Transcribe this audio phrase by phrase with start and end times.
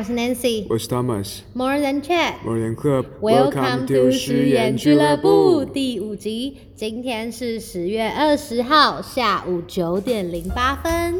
[0.00, 0.64] 我是 Nancy。
[0.70, 1.40] 我是 Thomas。
[1.52, 2.36] More than chat。
[2.42, 3.04] More than club。
[3.20, 6.56] Welcome to 诗言俱乐部第五集。
[6.74, 11.16] 今天是十月二十号下午九点零八分。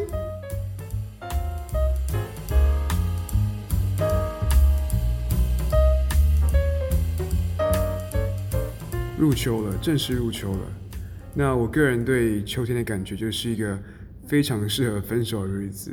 [9.18, 10.60] 入秋了，正式入秋了。
[11.34, 13.78] 那我个人对秋天的感觉就是一个
[14.26, 15.92] 非常适合分手的日子。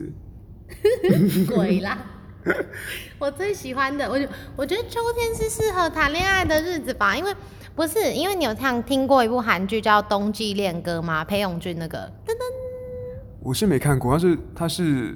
[1.53, 2.13] 鬼啦！
[3.19, 7.33] 我最喜欢的，我就我觉得秋天是适合谈恋爱的日子吧，因为
[7.75, 11.23] 不是因为你有像听过一部韩剧叫《冬季恋歌》吗？
[11.23, 12.37] 裴勇俊那个噔噔，
[13.39, 15.15] 我是没看过，但是它是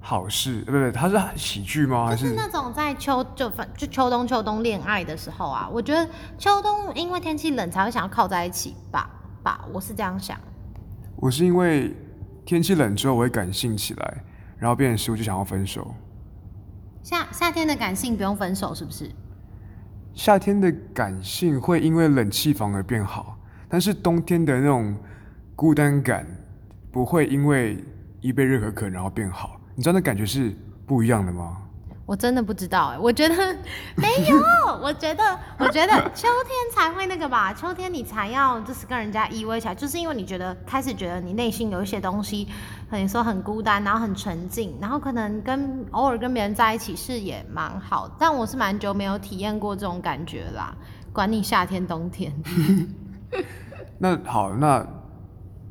[0.00, 2.06] 好事，呃不不，它是喜剧吗？
[2.06, 9.08] 还就是是那种在秋就反就秋冬秋冬恋爱的时候啊，我觉得秋冬因为天气冷才会想要靠在一起吧
[9.42, 10.38] 吧，我是这样想。
[11.16, 11.94] 我是因为
[12.44, 14.24] 天气冷之后我会感性起来，
[14.58, 15.94] 然后变成是我就想要分手。
[17.02, 19.10] 夏夏天的感性不用分手是不是？
[20.14, 24.94] 夏天的感性会因为冷气房而变好，但是冬天的那种
[25.56, 26.26] 孤单感
[26.90, 27.82] 不会因为
[28.20, 29.58] 一杯热可可然后变好。
[29.74, 30.54] 你知道那感觉是
[30.86, 31.61] 不一样的吗？
[32.12, 33.34] 我真的不知道哎、我觉得
[33.96, 34.36] 没有，
[34.82, 35.24] 我觉得
[35.58, 42.46] 我觉得秋天才会那个吧，秋天你才要就是跟人家依偎起来，就是因为你觉得开始觉得你内心有一些东西，
[42.90, 50.76] 可能说很孤单，然后很沉静，然后可能跟偶尔跟别人在一起是也蛮好，但我是蛮久没有体验过这种感觉啦。
[51.14, 52.30] 管你夏天冬天，
[53.96, 54.86] 那好，那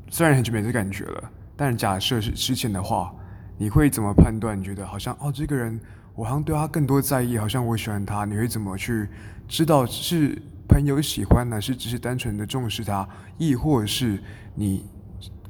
[0.09, 1.23] 虽然很久没这感觉了，
[1.55, 3.14] 但假设是之前的话，
[3.59, 4.59] 你会怎么判断？
[4.59, 5.80] 你觉得好像哦，这个人
[6.22, 9.09] 我好像对他更多在意，好像我喜欢他，你会怎么去
[9.47, 14.22] 知道是朋友喜欢，还是只是单纯的重视他，亦或是
[14.53, 14.86] 你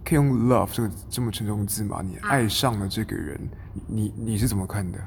[0.01, 2.01] 可以用 love 这个这么沉重的字吗？
[2.01, 3.37] 你爱上了这个人，
[3.85, 4.97] 你你是怎么看的？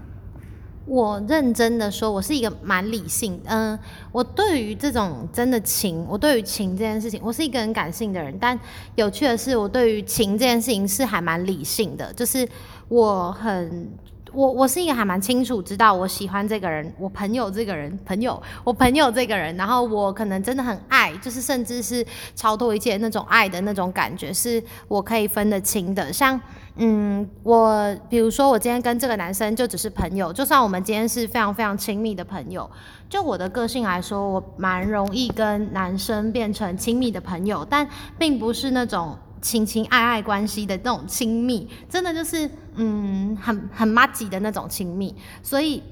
[0.84, 3.78] 我认真的说，我是一个蛮理性，嗯、
[4.12, 8.60] 我对于这种真的情，我对于情这件事情，我是一个很感性的人，但
[8.96, 12.46] 有趣的是，我对于情这件事情是还蛮理性的，就是
[12.88, 13.88] 我很。
[14.34, 26.12] 我我是一个还蛮清楚知道我喜欢这个人，我朋友这个人，朋友我朋友这个人，然后我可能真的很爱，就是甚至是超脱一切那种爱的那种感觉，是我可以分得清的。
[26.12, 26.40] 像
[26.76, 32.68] 嗯，我比如说我今天跟这个男生就只是朋友，就算我们今天是非常非常亲密的朋友，
[33.08, 45.82] 就我的个性来说，我蛮容易跟男生变成亲密的朋友，但并不是那种情情爱爱关系的那种亲密，真的就是嗯很很妈吉的那种亲密，所以。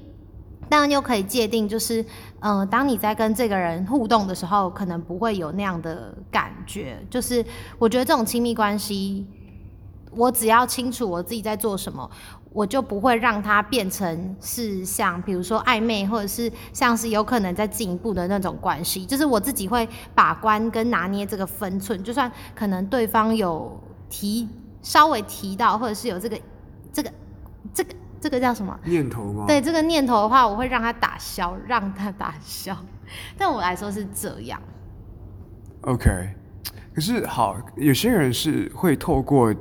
[0.69, 2.03] 当然又可以界定，就是，
[2.39, 6.97] 嗯，当你在跟这个人互动的时候，可能不会有那样的感觉。
[7.11, 7.45] 就是
[7.77, 9.27] 我觉得这种亲密关系，
[10.11, 12.09] 我只要清楚我自己在做什么，
[12.53, 19.05] 我就不会让它变成是像比如说暧昧，或者是像是有可能再进一步的那种关系。
[19.05, 24.47] 就是我自己会把关跟拿捏这个分寸，就算可能对方有提
[24.81, 26.39] 稍微提到，或者是有这个
[26.91, 27.11] 这个
[27.73, 28.79] 这个这个叫什么？
[28.85, 29.45] 念头吗？
[29.47, 32.77] 对这个念头的话，我会让他打消，让他打消。
[33.37, 34.61] 但我来说是这样
[35.81, 36.29] ，OK，
[36.93, 39.53] 可是好，有些人是会透过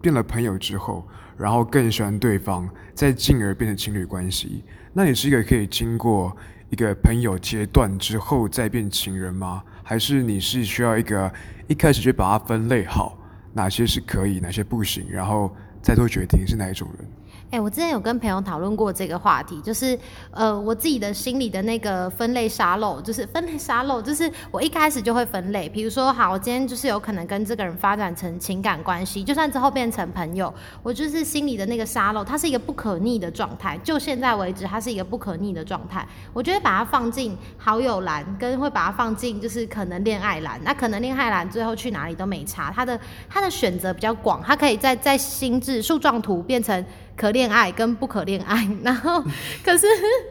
[0.00, 4.64] 变了朋友之后，然后更喜欢对方，再进而变成情侣关系。
[4.92, 6.36] 那你是一个可以经过
[6.70, 9.62] 一个朋友阶段之后再变情人吗？
[9.82, 11.32] 还是你是需要一个
[11.68, 13.18] 一开始就把它分类好，
[13.52, 17.08] 哪些是可以，哪些不行，然后再做决定是哪一种人？
[17.48, 19.98] 哎、我之前有跟朋友讨论过这个话题，就是
[20.32, 30.52] 呃，我自己的心里的那个分类沙漏，就是分类沙漏，就是我一开始就会分类，比如说，好，我今天就是有可能跟这个人发展成情感关系，就算之后变成朋友，
[30.82, 42.98] 我就是心里的那个沙漏，它是一个不可逆的状态，就现在为止，它是一个不可逆的状态，我就会把它放进好友栏，跟会把它放进就是可能恋爱栏，那可能恋爱栏最后去哪里都没差，它的
[43.30, 46.84] 它的选择比较广，它可以在在心智树状图变成。
[47.16, 49.22] 可恋爱跟不可恋爱，然后
[49.64, 49.86] 可是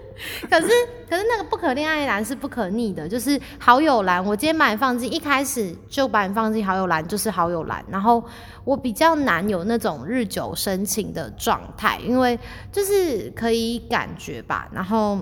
[0.50, 0.68] 可是
[1.10, 4.24] 可是那个不可恋爱栏是不可逆的，就是好友栏。
[4.24, 7.84] 我今天把你放进一开始就把你放进好友栏，就是好友栏。
[7.90, 8.24] 然后
[8.64, 12.40] 我比较难有那种日久生情的状态，因为
[12.72, 14.70] 就是可以感觉吧。
[14.72, 15.20] 然后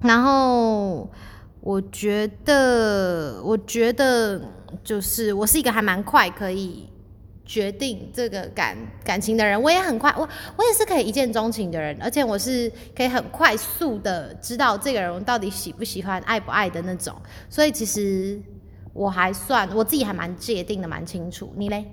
[0.00, 1.08] 然后
[1.60, 4.40] 我觉得我觉得
[4.82, 6.88] 就是我是一个还蛮快可以。
[7.48, 17.16] 决定这个感感情的人，我也很快，我我也是可以一见钟情的人，而且我是可以很快速的知道这个人到底喜不喜欢、爱不爱的那种，
[17.48, 18.38] 所以其实
[18.92, 21.50] 我还算我自己还蛮界定的蛮清楚。
[21.56, 21.86] 你嘞？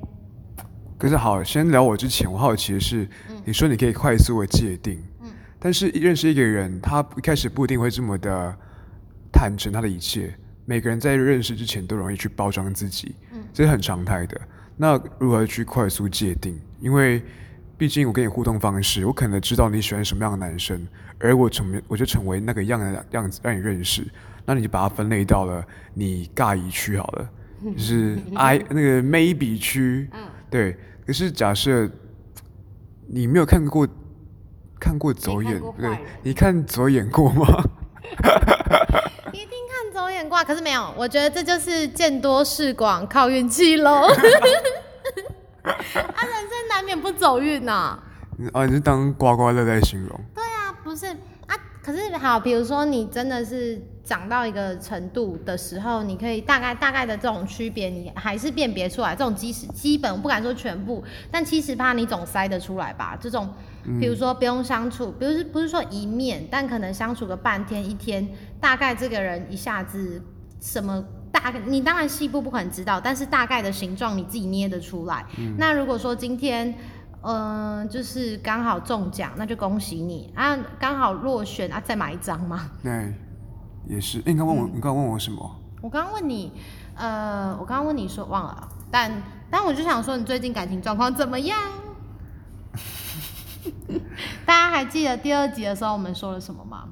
[0.98, 3.08] 可是好，先聊我之前，我好奇的是，
[3.46, 8.54] 你说你可以快速的界定，嗯但是认识一个人，他一开始不一定会这么的
[9.32, 10.38] 坦诚他的一切。
[10.66, 14.42] 每个人在认识之前都容易去包装自己，嗯这是很常态的。
[14.78, 16.60] 那如何去快速界定？
[16.80, 17.24] 因为
[17.78, 20.88] 毕竟我跟你互动方式，我可能知道你喜欢什么样的男生，
[21.20, 24.06] 而我成我就成为那个样的样子让你认识。
[24.46, 27.30] 那你就把它分类到了你尬疑区好了，
[27.76, 30.10] 就是 I 那个 maybe 区。
[30.50, 30.78] 对。
[31.06, 31.88] 可是假设
[33.08, 33.88] 你没有看过
[34.80, 37.46] 看过走眼，对，你看走眼过吗？
[40.10, 40.94] 一定看走眼挂，可是没有。
[40.98, 44.08] 我觉得这就是见多识广，靠运气喽。
[45.64, 47.98] 啊，人生难免不走运呐。
[48.54, 50.20] 啊，你是当刮刮乐在形容？
[50.34, 51.08] 对啊，不是
[51.48, 51.56] 啊。
[51.82, 59.16] 可是好，比如说你真的是长到一个程度的时候，你可以大概大概的这种区别，你还是辨别出来。
[59.16, 63.18] 这种基石基本，我不敢说全部，但七十趴你总筛得出来吧？
[63.20, 63.52] 这种，
[64.00, 68.28] 比如说不用相处，比如是不是说一面，但可能相处个半天一天，
[68.60, 70.22] 大概这个人一下子
[70.60, 75.26] 什么大概，你当然细部不可能知道，但是大概的形状你自己捏得出来。
[75.58, 76.74] 那如果说今天。
[77.28, 80.56] 嗯，就是刚好中奖，那就恭喜你啊！
[80.78, 82.70] 刚好落选啊，再买一张嘛？
[82.84, 83.12] 对，
[83.88, 84.22] 也是。
[84.28, 85.60] 你刚问我，你刚问我什么？
[85.82, 86.52] 我刚刚问你，
[86.94, 89.12] 呃，我刚刚问你说忘了，但
[89.50, 91.58] 但我就想说，你最近感情状况怎么样？
[94.46, 96.88] 大家还记得第二集的时候我们说了什么吗？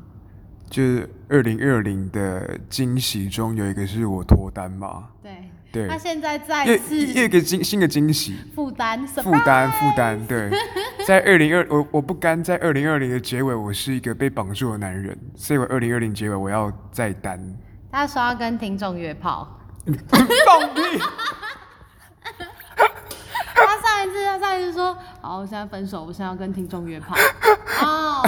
[0.70, 5.10] 就是二零二零的惊喜中有一个是我脱单嘛？
[5.22, 5.32] 对。
[5.72, 10.48] 对，他现在再次一个惊新的惊喜，负担负担负担，对，
[11.08, 17.44] 在二零二我我不甘在二零二零的结尾，我是一个被绑住的男人，所以我二零二零结尾我要再单。
[17.92, 19.48] 他说要跟听众约炮，
[20.46, 21.00] 放屁！
[23.56, 27.16] 他上一次他上一次说，好，我现在分手，我现在要跟听众约炮。
[27.82, 28.22] 哦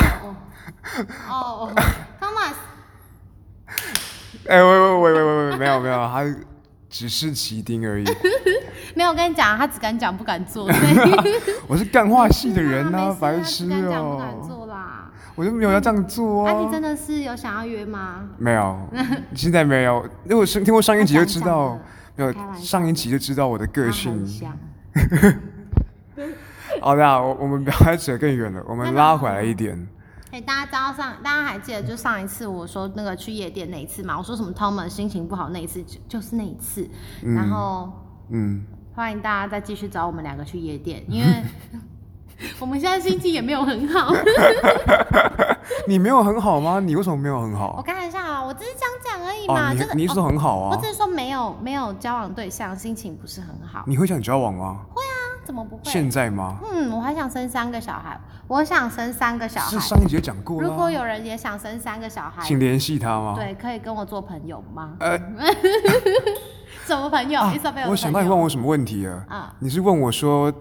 [1.30, 1.70] 哦
[2.22, 2.56] ，Thomas，
[4.48, 6.24] 哎喂喂喂喂喂喂，没有没有，他。
[6.88, 8.06] 只是起丁而已，
[8.96, 9.10] 没有。
[9.10, 10.70] 我跟你讲，他只敢讲不敢做。
[11.68, 13.90] 我是干话系的人呐，白痴哦。
[13.92, 16.54] 讲不敢做啦，我就没有要这样做啊。
[16.54, 18.22] 你真的是有想要约吗？
[18.38, 18.80] 没有，
[19.36, 20.08] 现在没有。
[20.24, 21.78] 如果是听过上一集就知道，
[22.16, 24.26] 没有上一集就知道我的个性。
[26.86, 29.76] 好的，我我们不要扯更远了，我们拉回来一点。
[30.30, 34.16] 哎大家知道上，大家还记得就上一次我说那个去夜店那一次吗？
[34.16, 36.88] 我说什么 Tom 心情不好那一次，就就是那一次。
[37.24, 37.92] 然后，
[38.30, 41.44] 嗯，欢迎大家再继续找我们两个去夜店，因为
[42.62, 44.14] 我们现在心情也没有很好。
[45.90, 46.80] 你没有很好吗？
[46.80, 47.74] 你为什么没有很好？
[47.78, 49.74] 我看一下啊，我只是讲讲而已嘛。
[49.74, 50.70] 你你说很好啊？
[50.76, 53.84] 我只是说没有没有交往对象，心情不是很好。
[53.88, 54.82] 你会想交往吗？
[54.94, 55.15] 会啊。
[55.46, 55.84] 怎么不会？
[55.86, 56.58] 现在吗？
[56.74, 59.70] 嗯，我还想生三个小孩，我想生三个小孩。
[59.70, 63.36] 是上一节讲过如果有人也想生三个小孩，请联系他吗？
[63.36, 64.96] 对，可以跟我做朋友吗？
[65.00, 65.18] 呃，
[66.86, 67.40] 什么朋友？
[67.88, 69.26] 我想到你问我什么问题啊？
[69.30, 70.52] 啊，你是问我说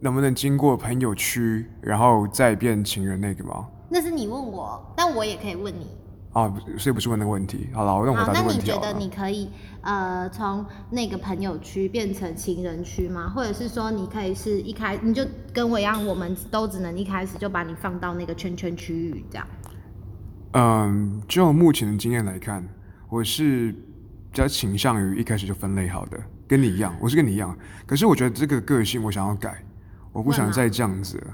[0.00, 3.66] 能不能经过朋友区，然后再变情人那个吗？
[3.88, 5.96] 那是你问我，但我也可以问你。
[6.32, 7.68] 啊，所以不是问那个问题。
[7.74, 8.62] 好了，我让我答这个问题。
[8.66, 9.50] 那你觉得你可以
[9.82, 13.28] 呃从那个朋友区变成情人区吗？
[13.28, 19.46] 或者是说你可以是一开你就跟我一样，我们都只能一开始就把你放到那个圈圈区域这样？
[20.52, 22.66] 嗯，就目前的经验来看，
[23.10, 23.78] 我是比
[24.32, 27.54] 较倾向于一开始就分类好的，跟你一样，我是跟你一样。
[27.86, 29.62] 可是我觉得这个个性我想要改，
[30.12, 31.26] 我不想再这样子了，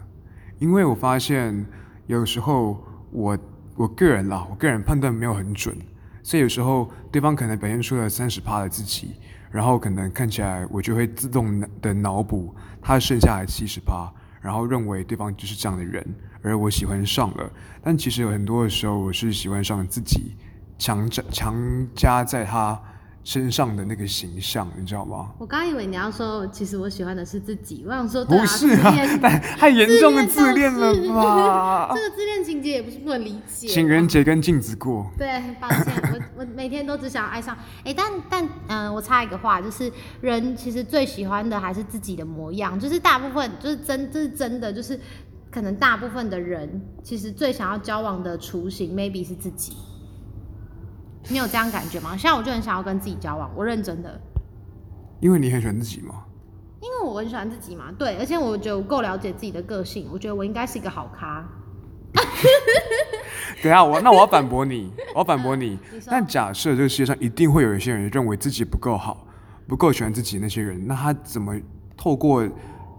[0.59, 1.65] 因为我发现
[2.09, 3.39] 有时候我。
[3.79, 5.73] 我个人啦，我个人判断没有很准，
[6.21, 9.15] 所以有时候对方可能表现出了三十趴的自己，
[9.53, 16.05] 然后可能看起来我就会自动的脑补他剩下的七十趴，然后认为对方就是这样的人，
[16.43, 17.49] 而我喜欢上了。
[17.81, 20.35] 但其实有很多的时候，我是喜欢上自己，
[20.77, 21.55] 强加强
[21.95, 22.77] 加在他。
[23.25, 25.31] 身上的那个形象，你知道吗？
[25.39, 27.85] 我刚以为你要说，其实我喜欢的是自己。
[27.87, 28.91] 我想说，不是啊，
[29.59, 31.93] 太严重的自恋了吧？
[31.97, 33.69] 这个自恋情节也不是不能理解。
[33.69, 35.11] 情人节跟镜子过。
[35.19, 35.27] 对，
[35.61, 37.57] 抱歉，我 我每天都只想爱上。
[37.85, 42.79] 哎，但但嗯，我插一个话，就是人其实最喜欢的还是自己的模样。
[42.81, 44.99] 就是大部分，就是真，这是真的，就是
[45.51, 49.77] 可能大部分的人其实最想要交往的雏形，maybe 是自己。
[51.29, 52.17] 你有这样感觉吗？
[52.17, 54.21] 像我就很想要跟自己交往，我认真的。
[55.21, 56.25] 因为你很喜欢自己吗？
[56.81, 61.45] 因为我很喜欢自己嘛，对，而且我觉得我够了解自己的个性，我觉得我应该是一个好咖。
[63.63, 65.77] 等下我那我要反驳你，我要反驳你。
[66.07, 69.27] 但假设这个世界上一定会有一些人认为自己不够好，
[69.67, 71.61] 不够喜欢自己那些人，那他怎么
[71.97, 72.49] 透过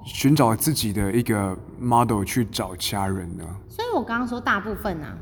[0.03, 3.45] 寻找自己的一个 model 去找其他人呢？
[3.69, 5.17] 所以我刚刚说大部分啊，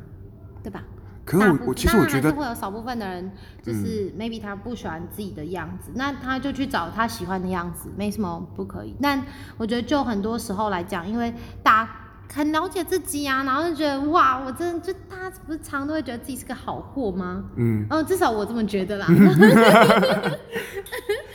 [0.64, 0.84] 对吧？
[1.28, 3.30] 可是我我其实我觉得会有少部分的人，
[3.62, 8.96] 就是 maybe 他不喜欢自己的样子，那他就去找他喜欢的样子，没什么不可以。
[9.02, 9.22] 但
[9.58, 11.90] 我觉得就很多时候来讲，因为大家
[12.34, 17.44] 很了解自己啊，然后就觉得哇，我真的就大家不是常都会觉得自己是个好货吗？
[17.58, 19.08] 嗯，哦，至少我这么觉得啦。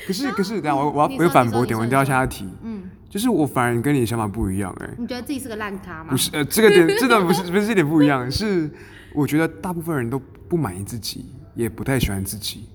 [0.06, 6.10] 可是可是，等下我我要你我有说你说你反驳点，我一定要说你说向他提，嗯，就是我反而跟你想法不一样哎、你觉得自己是个烂咖吗？
[6.10, 8.68] 不是，呃，这个点这个不是不是这点不一样，是
[9.14, 12.68] 我觉得大部分人都不满意自己，也不太喜欢自己。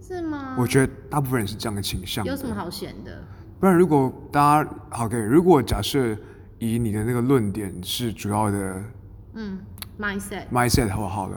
[0.00, 0.56] 是吗？
[0.58, 2.30] 我觉得大部分人是这样的倾向的。
[2.30, 3.22] 有什么好选的？
[3.58, 6.16] 不然，如果大家好，OK，如果假设
[6.58, 8.82] 以你的那个论点是主要的
[9.32, 9.58] 嗯
[9.98, 10.44] ，mindset。
[10.52, 11.36] mindset 好好的，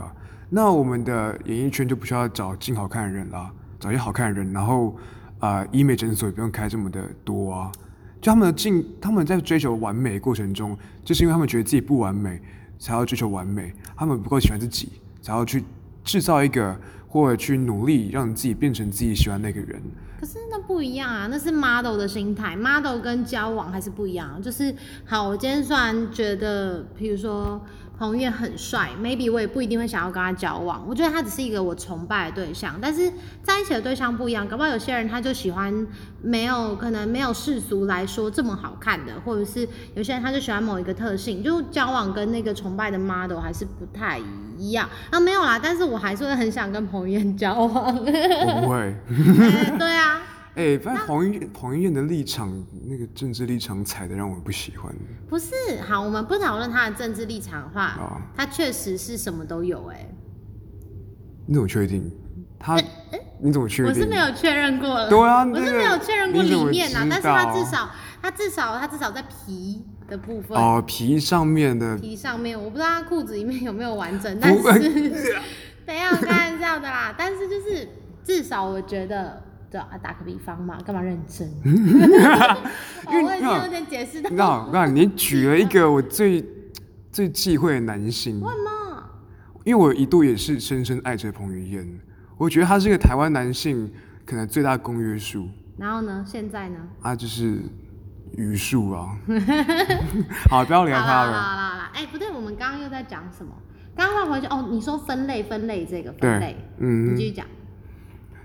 [0.49, 4.89] 那我们的演艺圈就不需要找进好看的人啦，找一些好看的人，然后
[5.39, 7.71] 啊、呃医美诊所也不用开这么的多啊。
[8.19, 12.41] 就他们的进，他们在追求完美的过程中，就是因为他们觉得自己不完美，
[12.79, 15.63] 才要追求完美，他们不够喜欢自己，才要去
[16.03, 19.81] 制造一个或者去努力让自己变成自己喜欢那个人。
[20.19, 24.41] 可是那不一样啊，那是 model 的心态，model 跟交往还是不一样。
[24.41, 24.73] 就是
[25.05, 27.61] 好，我今天虽然觉得，比如说
[27.97, 30.85] 彭于晏很帅，maybe 我也不一定会想要跟他交往。
[30.87, 33.11] 我觉得他只是一个我崇拜的对象，但是
[33.41, 34.47] 在一起的对象不一样。
[34.47, 35.87] 搞不好有些人他就喜欢
[36.21, 44.21] 没有可能没有世俗来说这么好看的，或者是有些人他就喜欢某一个特性，就交往跟那个崇拜的 model 还是不太
[44.57, 44.87] 一样。
[45.09, 47.97] 啊，没有啦，但是我还是会很想跟彭于晏交往。
[47.97, 48.77] 我不会。
[49.41, 50.21] 哎对啊。
[50.57, 51.05] 哎、反正
[51.53, 52.51] 彭于晏的立场，
[52.83, 54.91] 那个政治立场踩的让我不喜欢。
[55.29, 55.53] 不是，
[55.87, 60.09] 好，我们不讨论他的政治立场的话，啊他确实是什么都有、哎，
[61.45, 62.11] 你怎么确定？
[62.57, 62.75] 他
[63.39, 63.91] 你怎么确定？
[63.91, 74.89] 我是没有确认过了，对啊我是没有确认过里面啊，但是他至少，他至少，他至少在皮的部分，哦，皮上面的皮上面，我不知道他裤子里面有没有完整，不但是
[75.85, 77.87] 没有开玩笑的啦，但是就是
[78.23, 79.45] 至少我觉得。
[79.69, 81.47] 对啊，打个比方嘛，干嘛认真？
[81.65, 82.67] 哦
[83.05, 86.43] 我已经有点解释到你知道，我告诉你，你举了一个我最
[87.11, 89.03] 最忌讳的男性，为什么？
[89.63, 91.99] 因为我一度也是深深爱着彭于晏，
[92.37, 93.91] 我觉得他是一个台湾男性
[94.25, 96.23] 可能最大公约数，然后呢？
[96.25, 96.77] 现在呢？
[97.01, 97.59] 啊，就是
[98.37, 99.17] 余数啊。
[100.49, 101.31] 好，不要聊他了。
[101.31, 103.51] 好啦好啦，哎、不对，我们刚刚又在讲什么？
[103.95, 107.45] 刚刚换回去哦，你说分类分类这个分对类，，嗯你继续讲。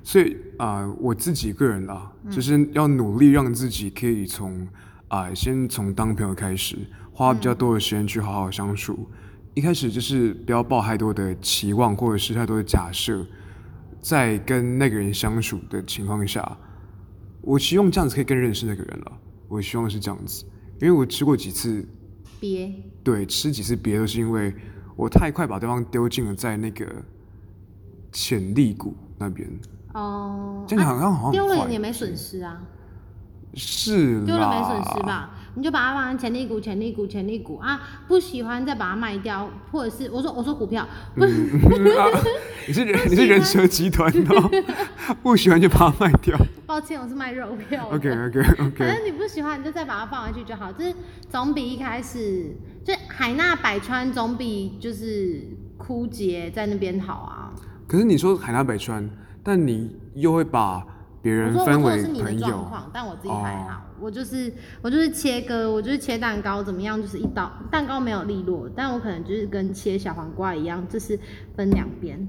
[0.04, 4.66] 所以啊、呃我自己个人啦，嗯就是要努力让自己可以从
[5.08, 6.76] 啊、先从当朋友开始，
[7.12, 9.06] 花比较多的时间去好好相处。
[9.54, 13.26] 一开始就是不要抱太多的期望，或者是太多的假设，
[14.00, 16.56] 在跟那个人相处的情况下，
[17.42, 19.12] 我希望这样子可以更认识那个人了。
[19.48, 20.44] 我希望是这样子，
[20.80, 21.86] 因为我吃过几次，
[22.40, 22.72] 鳖
[23.04, 24.54] 对，吃几次鳖都是因为
[24.96, 26.86] 我太快把对方丢进了在那个
[28.10, 29.46] 潜力股那边。
[29.92, 32.60] 哦，这样好像好像丢了也没损失啊，
[33.54, 35.02] 是丢了没损失？
[35.02, 35.30] 吧？
[35.54, 41.34] 你就把它放在潜力股、潜力股、潜力股啊，不喜欢再把它卖掉，或者是我说我说股票，不是、
[42.66, 44.50] 你是人你是人蛇集团的哦，
[45.22, 46.34] 不喜欢就把它卖掉。
[46.64, 47.96] 抱歉，我是卖肉票的。
[47.96, 50.72] OK OK 反 OK，正你不喜欢，你就再把它放回去就好。
[50.72, 50.94] 就是
[51.28, 55.46] 总比一开始就海纳百川，总比就是
[55.76, 57.52] 枯竭在那边好啊。
[57.86, 59.06] 可是你说海纳百川，
[59.42, 60.86] 但你又会把
[61.20, 63.82] 别人分为朋友，状况，但我自己还哦好。
[64.00, 67.00] 我就是我就是切割，我就是切蛋糕，怎么样？
[67.00, 71.18] 就是一刀蛋糕没有利落，但我可能就是跟切小黄瓜一样，就是
[71.54, 72.26] 分两边。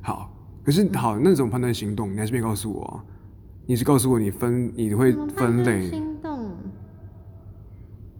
[0.00, 0.28] 好。
[0.64, 3.04] 可是好，那种判断行动，你还是没告诉我啊？
[3.66, 6.52] 你是告诉我你分你会分类，心动？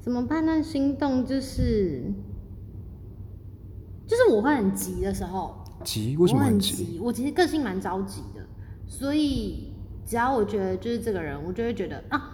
[0.01, 1.25] 怎么判断心动？
[1.25, 2.03] 就是
[4.09, 6.73] 就是我会很急的时候，急为什么我很急？
[6.77, 8.45] 急，我其实个性蛮着急的，
[8.87, 9.73] 所以
[10.07, 12.31] 只要我觉得就是这个人，我就会觉得啊，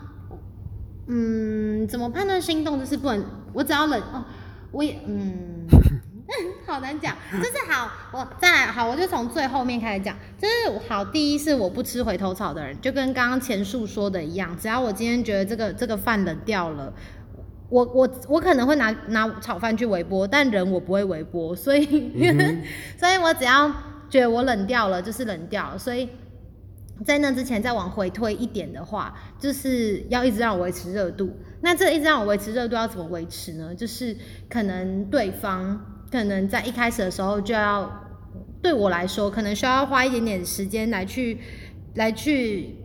[1.06, 2.78] 嗯，怎么判断心动？
[2.78, 4.24] 就是不能，我只要冷哦，
[4.70, 5.66] 我也嗯，
[6.66, 16.92] 好难讲，就是好，我再来好，我就从最后面开始讲，就是好，第一是我不吃回头草的人，就跟刚刚前述说的一样，只要我今天觉得这个这个饭冷掉了。
[17.68, 21.84] 我我我可能会拿拿炒饭去微波，但人我不会微波，所以、
[22.98, 23.70] 所以我只要
[24.08, 25.78] 觉得我冷掉了，就是冷掉了。
[25.78, 26.08] 所以
[27.04, 31.30] 在那之前再往回推一点的话，就是要一直让我维持热度。
[31.60, 33.74] 那这一直让我维持热度要怎么维持呢？
[33.74, 34.16] 就是
[34.48, 37.92] 可能对方可能在一开始的时候就要
[38.62, 41.38] 对我来说，可能需要花一点点时间来去
[41.96, 42.76] 来去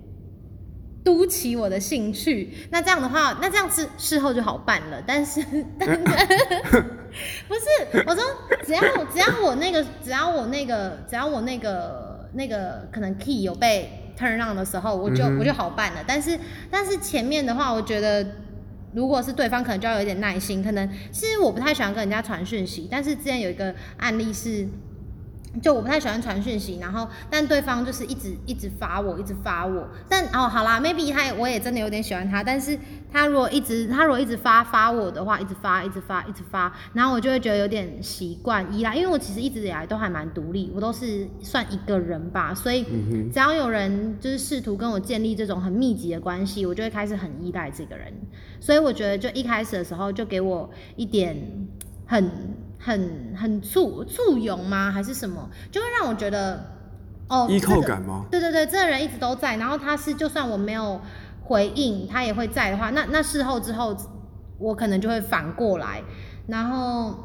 [1.03, 2.53] 嘟起我的兴趣。
[2.69, 5.01] 那这样的话，那这样事事后就好办了。
[5.05, 5.43] 但是，
[5.77, 5.97] 但是
[7.47, 8.23] 不是我说，
[8.65, 16.03] 只要只要我那个，只要我那个，只要我那个那个可能 key 有被 turn on 的时候，我就、嗯我就好办了。
[16.07, 16.39] 但是
[16.71, 18.25] 但是前面的话，我觉得。
[18.95, 20.63] 如果是对方，可能就要有一点耐心。
[20.63, 24.67] 可能其实我不太喜欢跟人家传讯息，但是之前有一个案例是，
[25.61, 29.87] 就我不太喜欢传讯息，然后但对方就是一直一直发我，一直发我。
[30.09, 32.77] 但哦，好啦，maybe 他我也真的有点喜欢他，但是
[33.11, 48.11] 他如果一直他如果一直发发我的话，一直发一直发一直发，然后我就会觉得有点习惯依赖，因为我其实一直以来都还蛮独立，我都是算一个人吧，所以嗯只要有人就是试图跟我建立这种很密集的关系，我就会开始很依赖这个人。
[48.59, 51.35] 所以我觉得就一开始的时候就给我一点
[52.05, 52.31] 很
[52.83, 54.91] 很很簇簇拥吗？
[54.91, 55.49] 还是什么？
[55.71, 56.63] 就会让我觉得
[57.29, 58.25] 哦，依靠这个感吗？
[58.29, 60.99] 对对对，这个人一直都在，然后他是就算我没有
[61.43, 63.95] 回应，他也会在的话，那那事后之后，
[64.59, 66.03] 我可能就会反过来，
[66.47, 67.15] 然后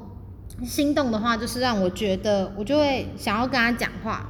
[0.64, 4.26] 心动的话，就是让我觉得我就会想要跟他讲话，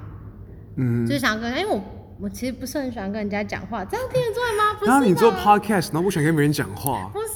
[0.76, 1.80] 嗯就是想要跟为我
[2.20, 4.78] 我其实不是很喜欢跟人家讲话，这样听得出来吗？
[4.78, 7.28] 不是然后你做 podcast，然后不想跟别人讲话，不是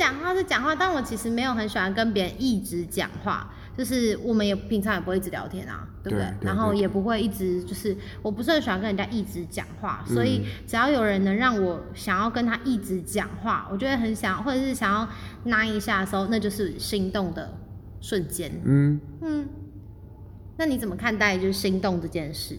[0.00, 6.24] 讲话是讲话，但我其实没有很喜欢跟别人一直讲话，就是我们也平常也不会一直聊天啊，对不对？
[6.24, 15.06] 对对然后也不会一直就是，我不是很喜欢跟人家一直讲话，所以嗯只要有人能让我想要跟他一直讲话，我就会很想，或者是想要
[15.44, 17.52] 拉一下的时候，那就是心动的
[18.00, 18.50] 瞬间。
[18.64, 19.46] 嗯，嗯，
[20.56, 22.58] 那你怎么看待就是心动这件事？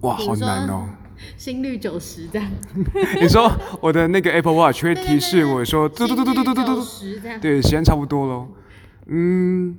[0.00, 0.88] 哇，好难哦。
[1.36, 2.50] 心率九十这样，
[3.20, 3.50] 你说
[3.80, 6.86] 我的那个 Apple Watch 会提示我说嘟嘟嘟嘟嘟嘟嘟嘟。
[7.40, 8.48] 对，时间差不多喽。
[9.06, 9.76] 嗯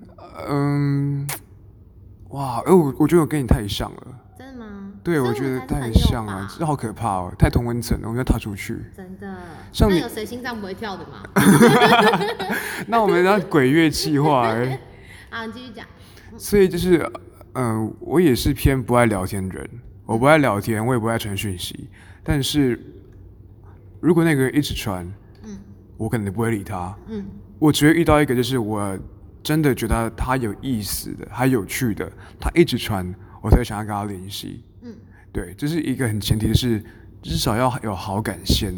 [0.50, 1.28] 嗯，
[2.30, 4.08] 哇，哦，我我觉得我跟你太像了。
[4.38, 4.92] 真的吗？
[5.04, 8.78] 对，我觉得太像了，这好可怕哦，太同温层了，我们要踏出去。
[8.96, 9.38] 真的，
[9.72, 11.24] 像有谁心脏不会跳的吗？
[12.88, 14.80] 那我们要鬼乐气化哎，
[15.30, 15.86] 啊，你继续讲。
[16.38, 17.10] 所以就是，
[17.56, 19.70] 嗯、我也是偏不爱聊天的人，
[20.12, 21.88] 我不爱聊天，我也不爱传讯息。
[22.22, 22.78] 但是
[24.02, 25.10] 如果那个人一直传，
[25.44, 25.58] 嗯
[25.96, 26.94] 我可能不会理他。
[27.08, 27.26] 嗯
[27.60, 29.00] 我只会遇到一个，就是我
[29.42, 33.08] 真的觉得他有意思的，他有趣的，他一直传，
[33.42, 34.66] 我才想要跟他联系。
[34.82, 34.94] 嗯，
[35.32, 36.84] 对，这是一个很前提的是，
[37.22, 38.76] 至少要有好感先，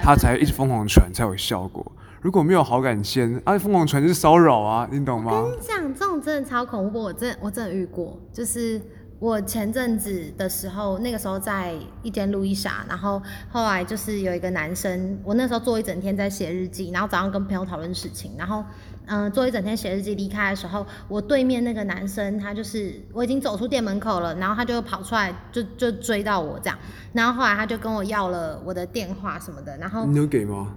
[0.00, 1.90] 他才一直疯狂传才有效果。
[2.20, 5.42] 如果没有好感先，啊，疯狂传就是骚扰啊，你懂吗？
[5.42, 8.80] 跟你讲，这种真的超恐怖，我真我真的遇过，就是。
[9.20, 18.64] 我前阵子的时候，那个时候在一间路易莎，然后后来就是有一个男生，我那时候做一整天在写日记，然后早上跟朋友讨论事情，然后
[19.06, 26.78] 嗯、呃做一整天写日记，离开的时候，我对面那个男生他就是我已经走出店门口了，然后他就跑出来就就追到我这样，
[27.12, 30.74] 然后后来他就跟我要了我的电话什么的，然后你有给吗？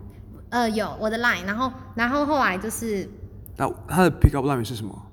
[0.49, 3.07] 呃有我的 line，然后然后后来就是
[3.55, 5.05] 那他的 pick up line 是什么哈？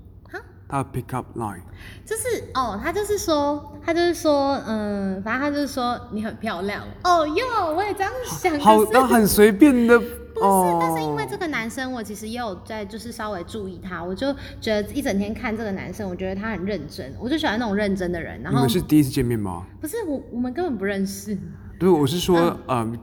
[0.68, 1.62] 他的 pick up line
[2.04, 6.84] 就是哦，他就是说，他就是说，嗯，反正他就是说你很漂亮。
[7.04, 8.58] 哦哟，我也这样想。
[8.60, 9.98] 好，那很随便的
[10.34, 10.78] 不是，哦。
[10.80, 18.40] 但是因为这个男生，我其实也有在就是稍微注意他，我就觉得一整天看这个男生，我觉得他很认真，我就喜欢那种认真的人。
[18.42, 19.64] 然你后们是第一次见面吗？
[19.80, 21.36] 不是我，我们根本不认识。
[21.78, 22.98] 对，我是说，嗯，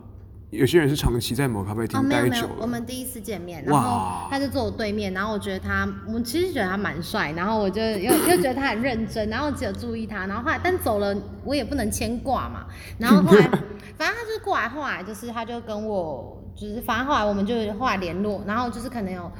[0.56, 2.56] 有些人是长期在某咖啡哦，厅没有没有，待久了。
[2.62, 12.66] 我们第一次见面，然后哇他就坐我对面，然后我觉得他，我其实觉得他蛮帅，然后我就又又觉得他很认真，然后只有注意他，然后后来但走了我也不能牵挂嘛，
[12.98, 13.48] 然后后来
[13.98, 19.32] 反正他就过来，后来就是他就跟我，就是反正后来我们就后来联络，然后就是可能有，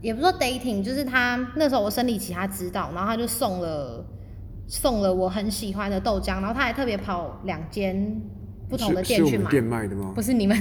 [0.00, 4.04] 也不是说 dating，就是他那时候我生理期他知道，然后他就送了
[4.66, 8.20] 送了我很喜欢的豆浆，然后他还特别跑两间
[8.72, 10.22] 不同的店去买，店卖的吗不？
[10.22, 10.56] 是你们。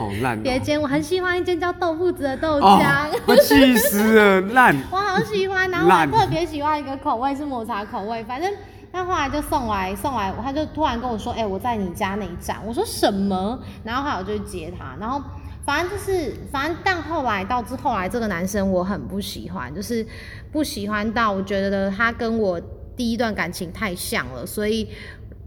[0.00, 0.40] 好烂哦！
[0.44, 4.76] 别间，我很喜欢一间叫豆腐子的豆哦浆，，我 气死了，烂。
[4.90, 5.70] 我好喜欢。
[5.70, 8.52] 然后我还特别喜欢一个口味是抹茶口味，反正
[8.92, 13.58] 他后来就送来送来，他就突然跟我说：“哎、我在你家那一站。”我说什么？
[13.84, 15.22] 然后后来我就去接他，然后。
[15.64, 20.06] 反正就是，反正但后来到之后来，这个男生我很不喜欢，就是
[20.52, 22.60] 不喜欢到我觉得他跟我
[22.96, 24.88] 第一段感情太像了，所以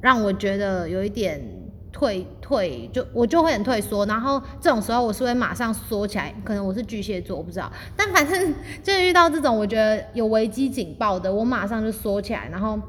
[0.02, 1.42] 让我觉得有一点
[1.92, 4.06] 退退，就我就会很退缩。
[4.06, 7.72] 然后这种时候我是会马上缩起来，可能我是巨蟹座，我不知道。
[7.96, 12.80] 但反正 就遇到这种我觉得有危机警报的，我马上就缩起来，然后。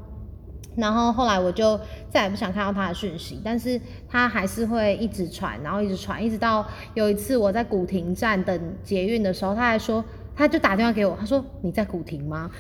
[0.77, 10.03] 然后后来我就再也不想看到他的讯息，但是他还是会一直传，然后一直传，一直到有一次我在古亭站等捷运的时候，他还说，
[10.41, 12.51] 他就打电话给我，他说你在古亭吗？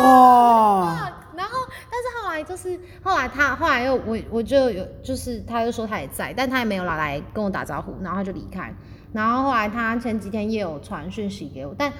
[0.00, 1.58] 哇，然后，
[1.90, 8.72] 但是后来就是后来他后来又我我就有就是他就说他也在，但他也没有拿来跟我打招呼，然后他就离开。
[9.12, 11.92] 然后后来他前几天也有传讯息给我，但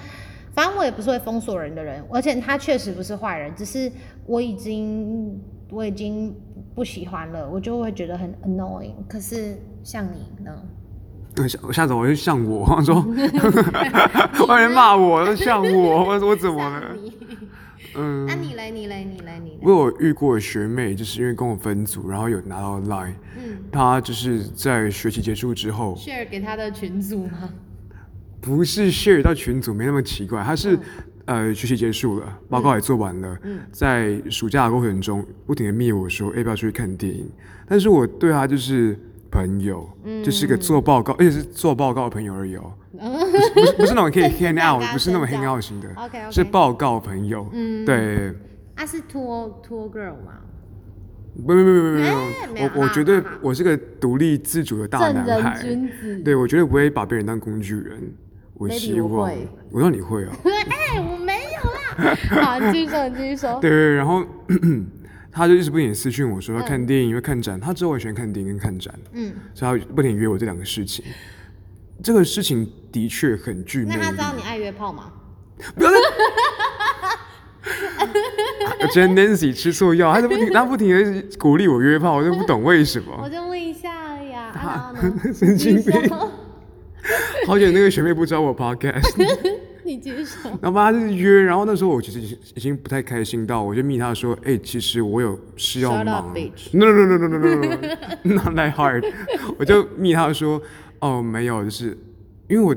[0.54, 3.90] 反正我也不是会封锁人的人，而且他确实不是坏人，只是
[4.26, 5.42] 我已经
[5.72, 6.32] 我已经
[6.72, 8.94] 不喜欢了，我就会觉得很 annoying。
[9.08, 10.62] 可是像你呢？
[11.62, 13.00] 我下次我就像我，我说
[14.46, 16.96] 外面骂我，像我，我我怎么了？
[17.96, 18.70] 嗯，那你嘞？
[18.70, 19.04] 你嘞？
[19.04, 19.40] 你嘞？
[19.42, 19.58] 你来？
[19.62, 27.48] 我有遇过学妹，就是因为跟我分组，然后有拿到 line，嗯她就是在学期结束之后，，share 给她的群组吗？
[28.40, 30.78] 不是 share 到群组，没那么奇怪，她是、
[31.24, 37.28] 呃学期结束了，报告也做完了，嗯在暑假的过程中不停的密我说要不要出去看电影，
[37.66, 38.96] 但是我对她就是
[39.30, 42.72] 朋友，嗯就是个做报告，而且是做报告的朋友而已哦，
[43.54, 48.32] 不是不是那种可以 hang out，不是那种 hang out 型的 OK，OK 是报告朋友，嗯对。
[48.74, 50.38] 啊，是 tour tour girl 吗？
[51.36, 56.18] 不不不不不哎没不，有我我觉得我是个独立自主的大男孩，君子。
[56.22, 58.12] 对我绝对不会把别人当工具人。
[58.54, 60.28] 我希望我会，我知道你会哦。
[60.44, 62.14] 哎，我没有啦。
[62.42, 63.58] 好，你继续说，你继续说。
[63.60, 64.24] 对，然后
[65.32, 67.58] 他就一直不停地私讯我说要嗯看电影，要看展。
[67.60, 71.04] 他之后很喜欢看电影跟看展，嗯，所以他不停地约我这两个事情。
[72.02, 74.16] 这个事情的确很具魅力那他知。
[74.16, 75.12] 道你爱约炮吗？
[78.80, 83.20] 我觉得 Nancy 吃错药，他就不停， 他不停的鼓励我约炮，我就不懂为什么。
[83.22, 84.44] 我就问一下而已啊。
[84.56, 85.32] 啊然后呢？
[85.34, 85.94] 神经病。
[87.46, 89.14] 好久那个学妹不知道我 podcast。
[90.60, 96.34] 然后妈就是约，然后那时候我其实已经已经不太开心到，我就密他说，哎，其实我有事要忙。
[96.72, 97.76] No no no no no no no
[98.22, 99.04] no not that hard。
[99.58, 100.60] 我就密他说，
[101.00, 101.96] 哦，没有，就是
[102.48, 102.76] 因为我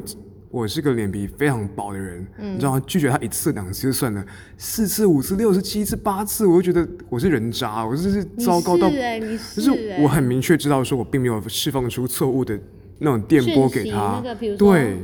[0.49, 4.25] 我是个脸皮非常薄的人，你知道拒绝他一次两次就算了，
[4.57, 12.59] 四次五次六次七次八次，我就觉得我是人渣，我就是糟糕到，就是我很明确知道说我并没有释放出错误的
[12.99, 14.23] 那种电波给他，
[14.57, 14.97] 对。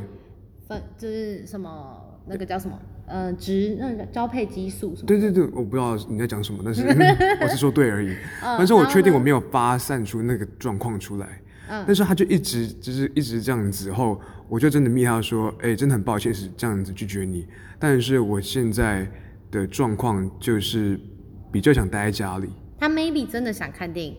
[0.69, 5.07] 分就是什么那个叫什么呃值那个交配激素什么。
[5.07, 6.83] 对对对，我不知道你在讲什么，但是
[7.41, 8.09] 我是说对而已。
[8.41, 11.27] 嗯但是我确定我没有发散出那个状况出来。
[11.71, 17.45] 嗯但是他就一直就是一直这样子后，我就真的密他说，哎、真的很抱歉是这样子拒绝你，
[17.77, 19.07] 但是我现在
[19.51, 20.99] 的状况就是
[21.51, 22.49] 比较想待在家里。
[22.79, 24.15] 他 maybe 真的想看电影，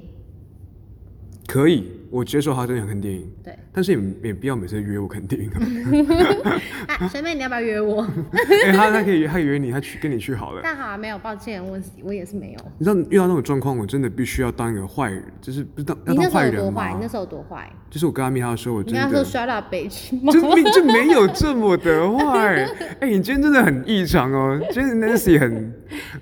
[1.51, 3.57] 可以，我接受他真的想看电影，对。
[3.73, 5.49] 但是也没必要每次约我看电影。
[6.89, 8.03] 啊，学妹你要不要约我？
[8.67, 10.61] 哎、他他可以他约你，他去跟你去好了。
[10.63, 12.59] 但好啊，没有，抱歉，我我也是没有。
[12.79, 16.93] 你知道遇到那种状况，我真的必须要当一个坏人，就是不是当要当你那时候多坏？
[16.95, 17.73] 你那时候有多坏？
[17.89, 20.33] 就是我跟阿咪他说，我真你跟他说的 shut up bitch 吗？
[20.33, 22.69] 就没就没有这么的坏。
[23.01, 25.73] 哎、你今天真的很异常哦，今天 Nancy 很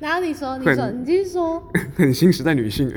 [0.00, 1.62] 然后你说，你说，你继续说。
[1.96, 2.92] 很新时代女性，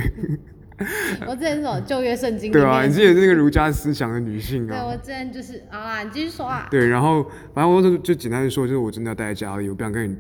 [1.27, 4.95] 我之前是有旧约圣经里对啊，你之前是那个儒家思想的女性啊对我。
[4.97, 6.67] 之前就是啊，你继续说啊。
[6.69, 10.15] 对，然后反正我就就简单的说，就是我真的要待在家里，我不想跟你，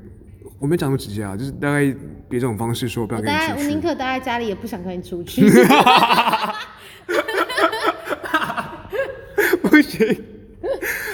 [0.59, 1.83] 我没讲那么直接啊，就是大概
[2.29, 3.67] 别这种方式说，我不想跟你出去。
[3.67, 5.41] 宁可待在家里，也不想跟你出去。
[9.63, 10.23] 不行。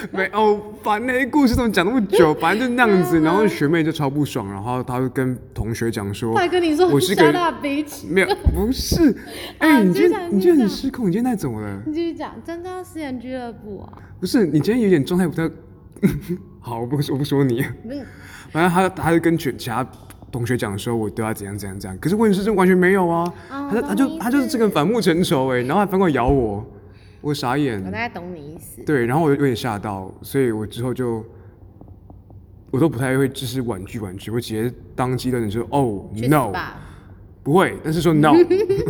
[0.13, 2.33] 没哦，把那故事怎么讲那么久？
[2.39, 8.07] 反正就那样子，然后学妹就超不爽，然后她就跟同学讲说，他跟你说我是个 up bitch。
[8.09, 9.15] 没有，不是，
[9.59, 11.81] 哎、啊你今天你今天很失控，你今天太怎么了？
[11.85, 13.93] 你继续讲，真的私人俱乐部啊。
[14.19, 15.49] 不是，你今天有点状态不太
[16.59, 18.05] 好，我不我不说你，嗯
[18.51, 19.85] 反正他他就跟全其他
[20.31, 26.65] 同学讲说我对他怎样怎样怎样，可是问题是这完全没有啊，哦他就他就他就是这个反目成仇哎、然后还反过来咬我，
[27.21, 28.81] 我傻眼我大，概懂你意思。
[28.83, 31.23] 对，然后我有点吓到，所以我之后就。
[32.69, 36.77] 我都不太会，就是婉拒婉拒，我直接当机立断地说哦去死 no，吧！
[37.41, 38.33] 不会，但是说 no，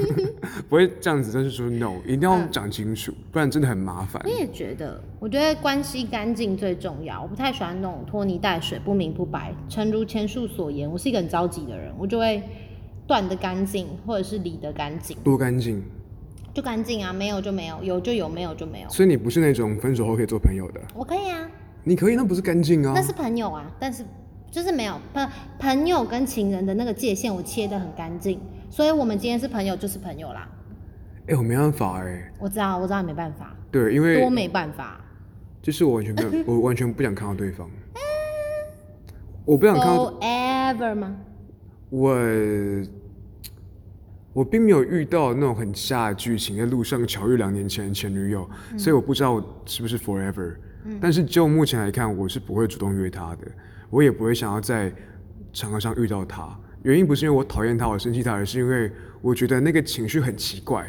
[0.68, 4.30] 不会这样子，但是说 no，一定要嗯讲清楚，不然真的很麻烦我。
[4.30, 7.22] 也觉得，我觉得关系干净最重要。
[7.22, 9.54] 我不太喜欢那种拖泥带水、不明不白。
[9.70, 12.42] 诚如前述所言，我是一个很着急的人，我就会
[13.06, 15.84] 断的干净，或者是理的干净，多干净，
[16.58, 18.90] 就干净啊，没有就没有，有就有，没有就没有。
[18.90, 21.48] 所以你不是那种分手后可以做朋友的，我可以啊，
[21.84, 23.00] 你可以，那不是干净啊那。
[23.04, 24.04] 是朋友啊，但是
[24.50, 28.40] 就是没有朋朋友跟情人的那个界限，我切的很干净。
[28.72, 30.50] 所以我们今天是朋友就是朋友啦。
[31.28, 35.00] 哎、我没办法哎、我知道，我知道你没办法，对，因为多没办法。
[35.62, 37.70] 就是我完全没有， 我完全不想看到对方，
[39.46, 41.16] 我不想看到 Forever 吗？
[41.92, 42.16] 我，
[44.38, 48.48] 我并没有遇到那种很瞎的剧情，在路上巧遇两年前的前女友，
[48.78, 50.54] 所以我不知道是不是 forever。
[51.02, 53.48] 但是就目前来看，我是不会主动约她的，
[53.90, 54.94] 我也不会想要在
[55.52, 56.56] 场合上遇到她。
[56.84, 58.92] 原因不是因为我讨厌他，我生气他，而是因为
[59.24, 60.86] 我觉得那个情绪很奇怪。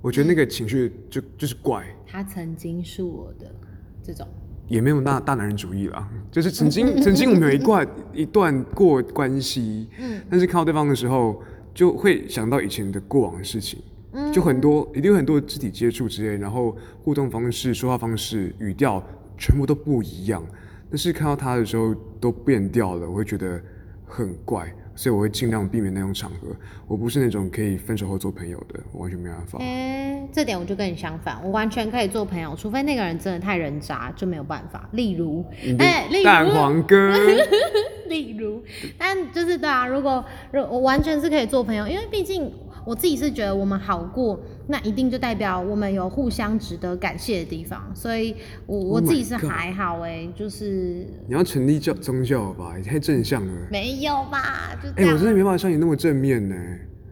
[0.00, 3.52] 我觉得那个情绪就就是怪，他曾经是我的
[4.00, 4.24] 这种，
[4.68, 11.42] 也没有那大男人主义啦，就是曾经 曾经我们有一段一段过关系，嗯，但是看到对方的时候，
[11.74, 13.82] 就会想到以前的过往的事情，
[14.12, 19.02] 嗯，就很多一定有很多肢体接触之类，然后互动方式、说话方式、语调
[19.38, 20.44] 全部都不一样，
[20.90, 23.60] 但是看到他的时候都变掉了，我会觉得
[24.04, 24.72] 很怪。
[24.94, 26.48] 所以我会尽量避免那种场合。
[26.86, 29.58] 我不是那种可以分手后做朋友的，我完全没办法。
[29.60, 34.88] 哎，这点我就跟你相反，我完全可以做朋友，除非那个人真的太人渣，就没有办法。
[34.92, 35.44] 例如，
[35.78, 37.12] 哎，蛋黄哥。
[38.08, 38.62] 例如，
[38.98, 42.52] 但就是对啊，如果如我完全是可以做朋友，因为毕竟。
[42.84, 48.34] 我自己是觉得我们好过，那一定就代表我们有互相值得感谢的地方，所以
[48.66, 54.70] 我我自己是还好哎，就是你要成立教宗教吧，也太正向了，没有吧？
[54.82, 56.56] 就哎，我真的没办法像你那么正面呢。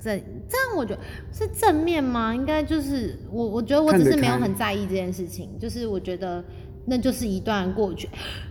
[0.02, 2.34] 这这样我觉得是正面吗？
[2.34, 6.44] 应该就是我我觉得我只是没有很在意这件事情，就是我觉得。
[6.90, 8.08] 那就是一段过去，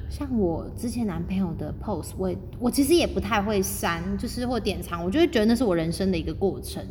[0.09, 6.81] 像我之前男朋友的 post，我我其实也不太会删，就是或典藏，我就会觉得那是我人生的一个过程，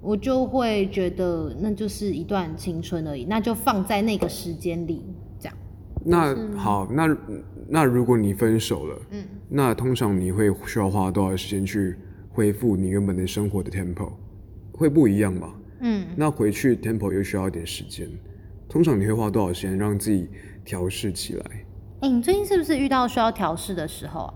[0.00, 5.04] 我就会觉得那就是一段青春而已，那就放在那个时间里，
[5.38, 5.56] 这样。
[6.04, 7.16] 那好，那
[7.68, 11.94] 那如果你分手了，嗯，那通常你会需要花多少时间去
[12.32, 14.10] 恢复你原本的生活的 tempo，
[14.72, 15.54] 会不一样吧？
[15.78, 18.08] 嗯，那回去 tempo 又需要一点时间，
[18.72, 20.30] 通常你会花多少时间让自己？
[20.64, 21.44] 调试起来。
[22.00, 24.34] 哎，你最近是不是遇到需要调试的时候啊？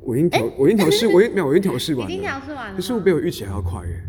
[0.00, 2.10] 我已经调，我已经调试， 我已没有，我已经调试完了。
[2.10, 2.74] 已经调试完了。
[2.74, 4.02] 可是我比我预期还要快耶。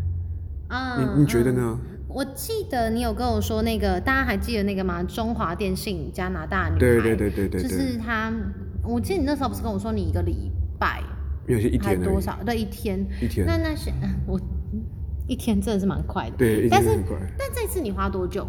[0.68, 0.96] 啊。
[0.98, 1.78] 你你觉得呢？
[2.08, 5.02] 我记得你有跟我说那个，大家还记得那个吗？
[5.04, 6.78] 中华电信加拿大女孩。
[6.78, 7.62] 对对对对对。
[7.62, 8.32] 就是她，
[8.82, 11.02] 我记得你那时候不是跟我说你一个礼拜？
[11.46, 12.38] 有些一天多少？
[12.44, 13.06] 对，一天。
[13.20, 13.46] 一天。
[13.46, 13.92] 那那些
[14.26, 14.40] 我
[15.28, 16.36] 一天真的是蛮快的。
[16.38, 16.88] 对，但是
[17.38, 18.48] 但这次你花多久？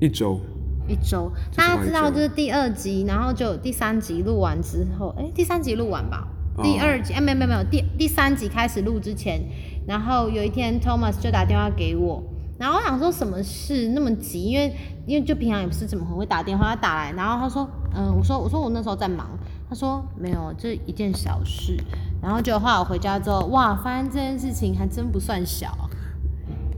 [0.00, 0.40] 一周。
[0.88, 6.28] 一周，大家知道就是第二集，然后就第三集录完之后，哎，第三集录完吧，
[6.62, 9.40] 第二集，哎，没有没有没有，第第三集开始录之前，
[9.84, 12.22] 然后有一天 Thomas 就打电话给我，
[12.56, 13.88] 然后我想说什么事？
[13.88, 14.72] 那么急，因为
[15.08, 19.28] 因为就平常也不是怎么很会打电话，他打来，然后他说，嗯，我说我说我那时候在忙，
[19.68, 21.76] 他说没有，这一件小事，
[22.22, 25.85] 然后就后来我回家之后，哇，发现这件事情还真不算小。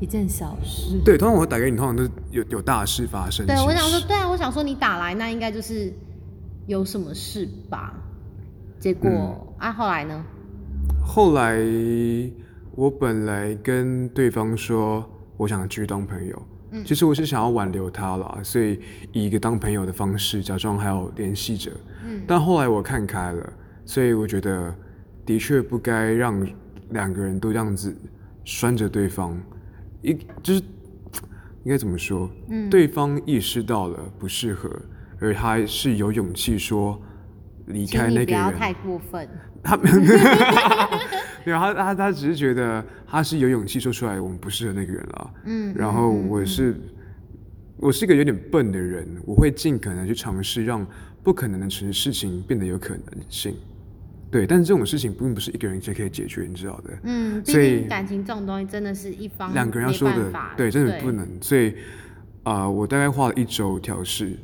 [0.01, 0.99] 一件小事。
[1.05, 3.47] 对，通常我打给你，通常都是有有大事发生。
[3.47, 5.93] 对，我想说，对啊，我想说你打来，那应该就是
[6.67, 7.95] 有什么事吧？
[8.79, 10.25] 结果啊，后来呢？
[11.05, 11.59] 后来
[12.77, 15.05] 我本来跟对方说，
[15.37, 16.43] 我想继续当朋友。
[16.71, 18.79] 嗯，其实我是想要挽留他了，所以
[19.13, 21.73] 以一个当朋友的方式，假装还有联系着。
[22.05, 23.53] 嗯，但后来我看开了，
[23.85, 24.73] 所以我觉得
[25.25, 26.47] 的确不该让
[26.91, 27.97] 两个人都这样子
[28.45, 29.37] 拴着对方。
[30.03, 30.61] 一就是
[31.65, 32.31] 应该怎么说？
[32.49, 34.71] 嗯，对方意识到了不适合，
[35.19, 37.01] 而他是有勇气说
[37.67, 38.27] 离开那个人。
[38.27, 39.29] 不要太过分。
[39.63, 39.91] 他 没
[41.51, 45.31] 有，他他他只是觉得他是有勇气说出来，我们不适合那个人了。
[45.47, 46.77] 嗯，然后我是
[47.77, 50.87] 我是一个有点笨的人，我会尽可能去尝试让
[51.25, 53.57] 不可能的事事情变得有可能性。
[54.31, 56.91] 对，但是这种事情并不是一个人就可以解决，你知道的。
[57.05, 61.27] 嗯，所以感情这种东西真的是一方两个人要说的，对，真的不能。
[61.41, 61.75] 所以
[62.43, 64.39] 啊，我大概花了一周调试，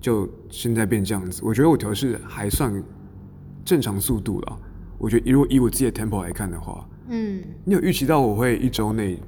[0.00, 1.42] 就现在变这样子。
[1.44, 2.82] 我觉得我调试还算
[3.62, 4.58] 正常速度了。
[4.96, 9.18] 我觉得如果以我自己的 tempo 来看的话，嗯，你有预期到我会一周内？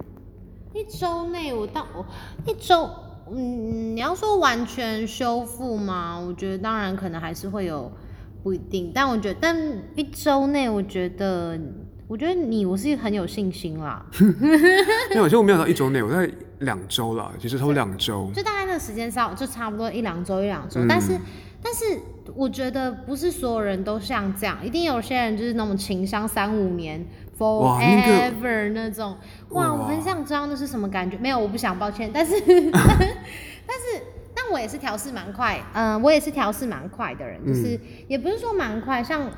[0.72, 2.06] 一周内，我到我
[2.46, 2.88] 一周，
[3.30, 6.18] 嗯，你要说完全修复吗？
[6.18, 7.92] 我觉得当然可能还是会有。
[8.42, 9.56] 不一定，但我觉得，但
[9.94, 11.58] 一周内，我觉得，
[12.06, 14.04] 我觉得你，我是很有信心啦。
[15.10, 20.80] 没有，其实我没有到一周内，我在两周了，其实差不多两周，就大概那个时间上，就差不多一两周，一两周。
[20.88, 21.18] 但是，
[21.62, 22.00] 但是，
[22.34, 27.04] 我觉得不是所有人都像这样，一定有些人就是那种情商三五年
[27.38, 29.16] ，forever 那种。
[29.50, 31.18] 哇，我很想知道那是什么感觉。
[31.18, 32.10] 没有，我不想，抱歉。
[32.14, 32.34] 但是，
[32.70, 34.02] 但是。
[34.48, 39.30] 但我也是调试蛮快，嗯，我也是调试蛮快的人，就是也不是说蛮快，像，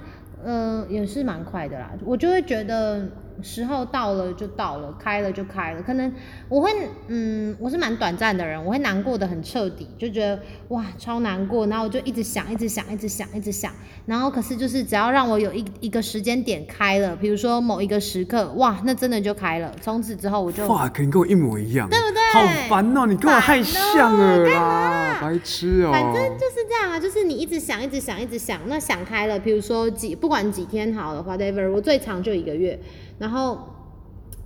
[0.45, 3.09] 呃，也是蛮快的啦，我就会觉得。
[3.43, 5.83] 时候到了就到了，开了就开了。
[5.83, 6.13] 可能
[6.49, 6.71] 我会，
[7.09, 13.73] 嗯，我是蛮短暂的人，我会难过的很彻底，就觉得哇超难过，然后我就一直想，一直想，一直想，一直想。
[14.07, 19.73] 然后可是就是只要让我有一一个时间点开了，比如说某一个时刻，哇，那真的就开了。
[19.81, 22.21] 从此之后我就哇，肯定跟我一模一样，对不对？
[22.33, 25.91] 好烦哦，你跟我太像了啦，白痴哦。
[25.93, 32.79] 反正就是这样啊，就是你一直想，一直想，一直想，那想开了，比如说几不管几天好了，whatever，我最长就一个月。
[33.21, 33.57] 然然后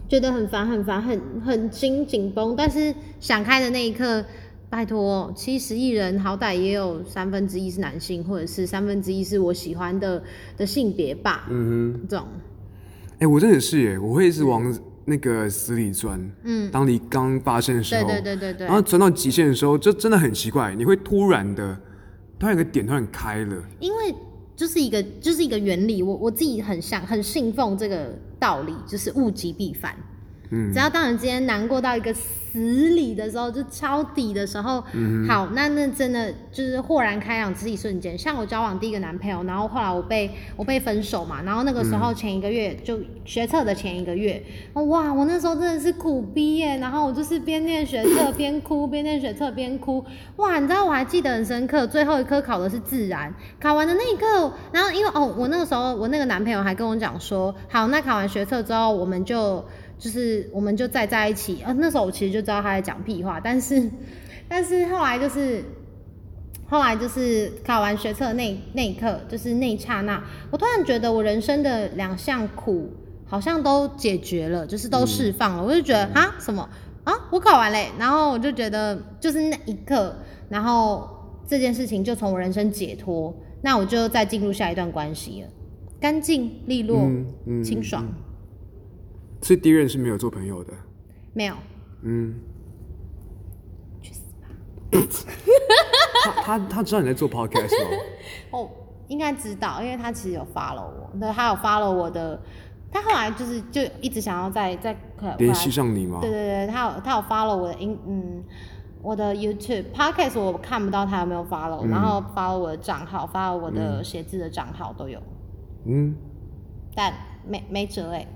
[0.07, 4.23] 觉得很烦很烦，很很紧紧绷，但是想开的那一刻。
[4.71, 10.21] 拜托，七十亿人好歹也有三分之一是男性，或者是三分之一是我喜欢的
[10.57, 11.47] 的性别吧。
[11.49, 12.27] 嗯哼，这种。
[13.21, 16.21] 哎，我真的是耶，我会一直往那个死里钻。
[16.43, 21.79] 嗯，当你刚发生的时候，对对对对对，然后钻到极限的时候，就真的很奇怪，你会突然的，
[22.37, 23.63] 突然一个点突然开了。
[23.79, 24.13] 因为
[24.57, 29.97] 就是一个就是一个原理，我我自己很像很信奉这个道理，就是物极必反。
[30.51, 32.15] 嗯，只要当你今天难过到一个。
[32.55, 34.81] 死里的时候，就抄底的时候，
[35.27, 38.17] 好，那那真的就是豁然开朗，是一瞬间。
[38.17, 44.41] 像我交往第一个男朋友，然后后来我被我被分手嘛，然后那个时候前一个月就学测的前一个月，
[44.75, 50.05] 哇，我那时候真的是苦逼耶，然后我就是边念学测边哭，边念学测边哭，
[50.37, 59.65] 哇，你知道我还记得很深刻，最后一科考的是自然，考完的那一刻，然后因为哦，我那个时候我那个男朋友还跟我讲说，好，那考完学测之后我们就。
[59.99, 63.91] 就是我们就再在一起，呃，那时候我其实就知道他在讲屁话，但是，
[64.49, 65.65] 但是后来就是，
[66.69, 72.91] 后来就是考完学测那那一刻，就是那一刹那，我突然觉得我人生的两项苦
[73.25, 76.69] 好像都解决了，就是都释放了，我就觉得啊什么？
[77.05, 80.17] 啊，我考完嘞，然后我就觉得就是那一刻，
[80.49, 81.09] 然后
[81.47, 85.49] 这件事情就从我人生解脱，那我就再进入下一段关系了，
[86.01, 86.99] 干净利落，
[87.63, 88.07] 清爽。
[89.45, 90.73] 所以第一任是没有做朋友的，
[91.35, 91.55] 没有。
[92.03, 92.35] 嗯，
[94.01, 94.49] 去死吧！
[96.25, 97.91] 他他他知道你在做 podcast 吗？
[98.53, 98.71] 哦，
[99.09, 102.41] 应该知道，因为他其实有 follow 我，那，他有 follow 我的。
[102.91, 104.97] 他后来就是就一直想要再再
[105.37, 106.21] 联系上你吗？
[106.23, 108.45] 对对对，他有他有 follow 我的 in 嗯
[109.03, 115.21] 我的 YouTube podcast，我看不到他有没有 follow，然后 follow 我的账号，follow 我的写字的账号都有。
[115.85, 116.15] 嗯，
[116.95, 117.13] 但
[117.47, 118.27] 没没辙哎。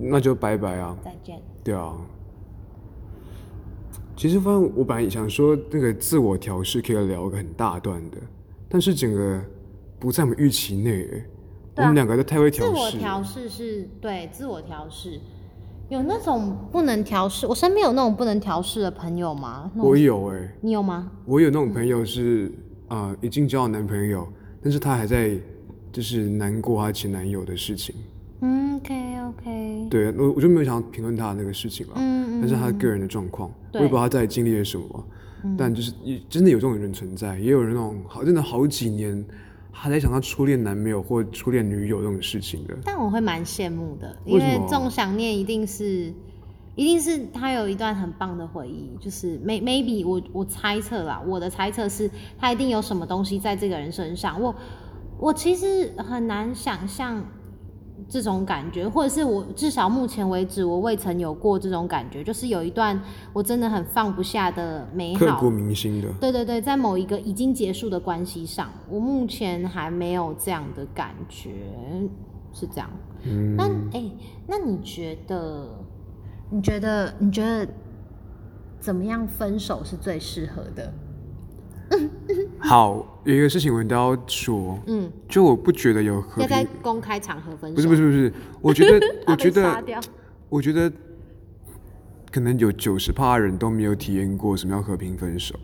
[0.00, 0.96] 那就拜拜啊！
[1.04, 1.40] 再见。
[1.64, 1.96] 对啊，
[4.16, 8.16] 其实发现我本来也想说那个自我调试可以聊一个很大段的，
[8.68, 9.40] 但是整个
[9.98, 11.24] 不在我们预期内。
[11.76, 12.72] 我们两个都太会调试。
[12.72, 15.20] 自我调试是对自我调试，
[15.88, 17.46] 有那种不能调试。
[17.46, 19.70] 我身边有那种不能调试的朋友吗？
[19.76, 20.52] 我有哎。
[20.60, 21.12] 你有吗？
[21.24, 22.50] 我有那种朋友是
[22.88, 24.26] 啊，已经交了男朋友，
[24.60, 25.38] 但是他还在
[25.92, 27.94] 就是难过他前男友的事情。
[28.40, 29.86] 嗯，OK OK。
[29.90, 31.94] 对，我我就没有想要评论他那个事情了。
[31.96, 32.40] 嗯嗯。
[32.40, 35.06] 但是他个人的状况，我也不知道他在经历了什么。
[35.44, 35.54] 嗯。
[35.56, 39.24] 但就是也真的有这种人存在，也有人那种好真的好几年
[39.70, 42.76] 还在想他初恋男朋友或初恋女友这种事情的。
[42.84, 46.12] 但我会蛮羡慕的，因为这种想念一定是
[46.74, 54.40] 一定是他有一段很棒的回忆，就是 may maybe 我我猜测啦，我的猜测是他一定有什么东西在这个人身上。
[54.40, 54.54] 我
[55.18, 57.24] 我其实很难想象。
[58.08, 62.98] 这种感觉，或者是我至少目前为止，我未曾有过这种感觉，就是有一段
[63.32, 66.08] 我真的很放不下的美好，刻骨铭心的。
[66.20, 71.50] 对对对，在某一个已经结束的关系上，我目前还没有这样的感觉，
[72.52, 72.90] 是这样。
[73.24, 73.54] 嗯。
[73.56, 74.10] 那哎，
[74.46, 75.68] 那你觉得？
[76.50, 77.12] 你觉得？
[77.18, 77.68] 你觉得
[78.80, 80.90] 怎么样分手是最适合的？
[82.58, 90.02] 好，有一个事情我一定要说，嗯，就我不觉得有和平，在公开场合分手，不是不是不是，我觉得 我觉得
[90.48, 90.92] 我觉得
[92.30, 95.54] 可能有九十趴人都没有体验过什么叫和平分手。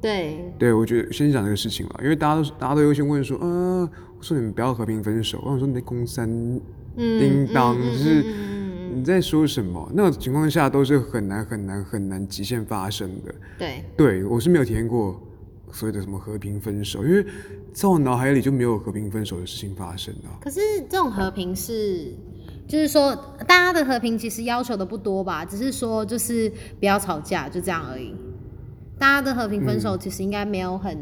[0.00, 6.28] 对，对我觉得先讲这个事情了，因为大家都大家都优先问说，嗯，我说你们不要和平分手，我想说你在公三
[6.94, 8.22] 叮当，就是
[8.94, 9.90] 你在说什么？
[9.94, 13.34] 那种情况下都是很难很难很难极限发生的。
[13.58, 15.18] 对，对我是没有体验过。
[15.74, 17.26] 所谓的什么和平分手，因为
[17.72, 20.38] 在我脑海里就没有和平分手的事情发生啊。
[20.40, 22.14] 可是这种和平是，
[22.68, 23.14] 就是说
[23.46, 28.14] 大家的和平其实要求的不多吧，只是说就是不要吵架，就这样而已。
[28.98, 30.96] 大家的和平分手其实应该没有很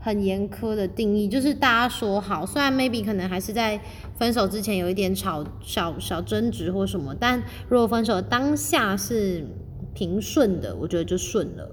[0.00, 3.80] 很严苛的定义，就是大家说好，虽然 maybe 可能还是在
[4.18, 9.46] 分手之前有一点吵小小争执或什么，但如果分手当下是
[9.94, 11.72] 平顺的，我觉得就顺了。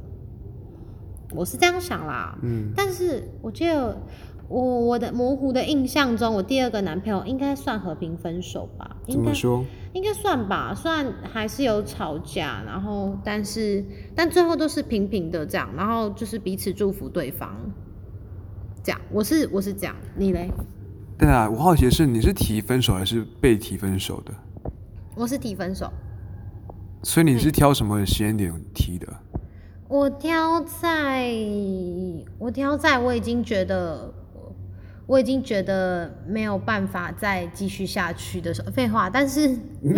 [1.35, 4.01] 我是这样想啦，嗯，但是我记得
[4.47, 8.95] 我我的模糊的印象中，我第二个男朋友应该算和平分手吧？
[9.07, 9.65] 怎么说？
[9.93, 13.83] 应该算吧，算还是有吵架，然后但是
[14.15, 17.55] 但最后都是平平的这样，然后就是彼此祝福对方，
[18.83, 19.01] 这样。
[19.11, 20.49] 我是我是这样，你嘞？
[21.17, 24.33] 对啊，我好奇的是你是提分手还是被提分手的？
[25.15, 25.91] 我是提分手。
[27.03, 29.07] 所以你是挑什么时间点提的？
[29.87, 31.31] 我挑在，
[32.39, 34.11] 我挑在我已经觉得
[35.05, 39.47] 我已经觉得没有办法再继续下去的时候，废话，但是，
[39.83, 39.95] 但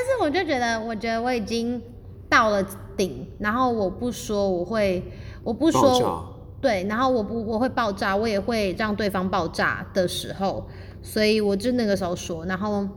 [0.00, 1.82] 是我就觉得，我觉得我已经
[2.30, 2.64] 到了
[2.96, 5.02] 顶，然后我不说我会，
[5.44, 10.66] 我不说对，然后我不我会爆炸，我也会让对方爆炸的时候，
[11.02, 12.88] 所以我就那个时候说，然后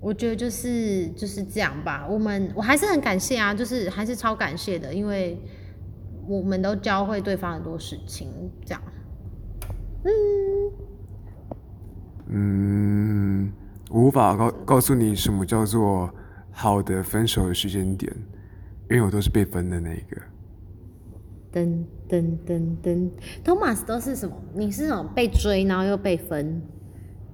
[0.00, 2.06] 我觉得就是就是这样吧。
[2.08, 5.38] 我们我还是很感谢啊，就是还是超感谢的，因为
[6.26, 8.28] 我们都教会对方很多事情，
[8.64, 8.82] 这样。
[12.28, 13.52] 嗯，
[13.90, 16.08] 我无法告告诉你什么叫做
[16.50, 18.10] 好的分手的时间点，
[18.88, 20.22] 因为我都是被分的那一个。
[21.52, 23.10] 噔噔噔噔
[23.44, 24.34] ，Thomas 都是什么？
[24.54, 26.62] 你是那种被追，然后又被分？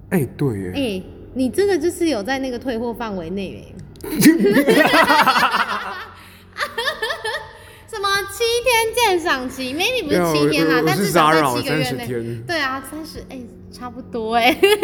[0.09, 1.03] 哎、对耶，哎、
[1.33, 3.73] 你这个就是有在那个退货范围内哎。
[7.89, 12.05] 什么七天鉴赏期？maybe 不没有是七天啦我，我是但至少在七个月30内。
[12.05, 13.39] 天对啊，三十哎，
[13.71, 14.77] 差不多哎， 真的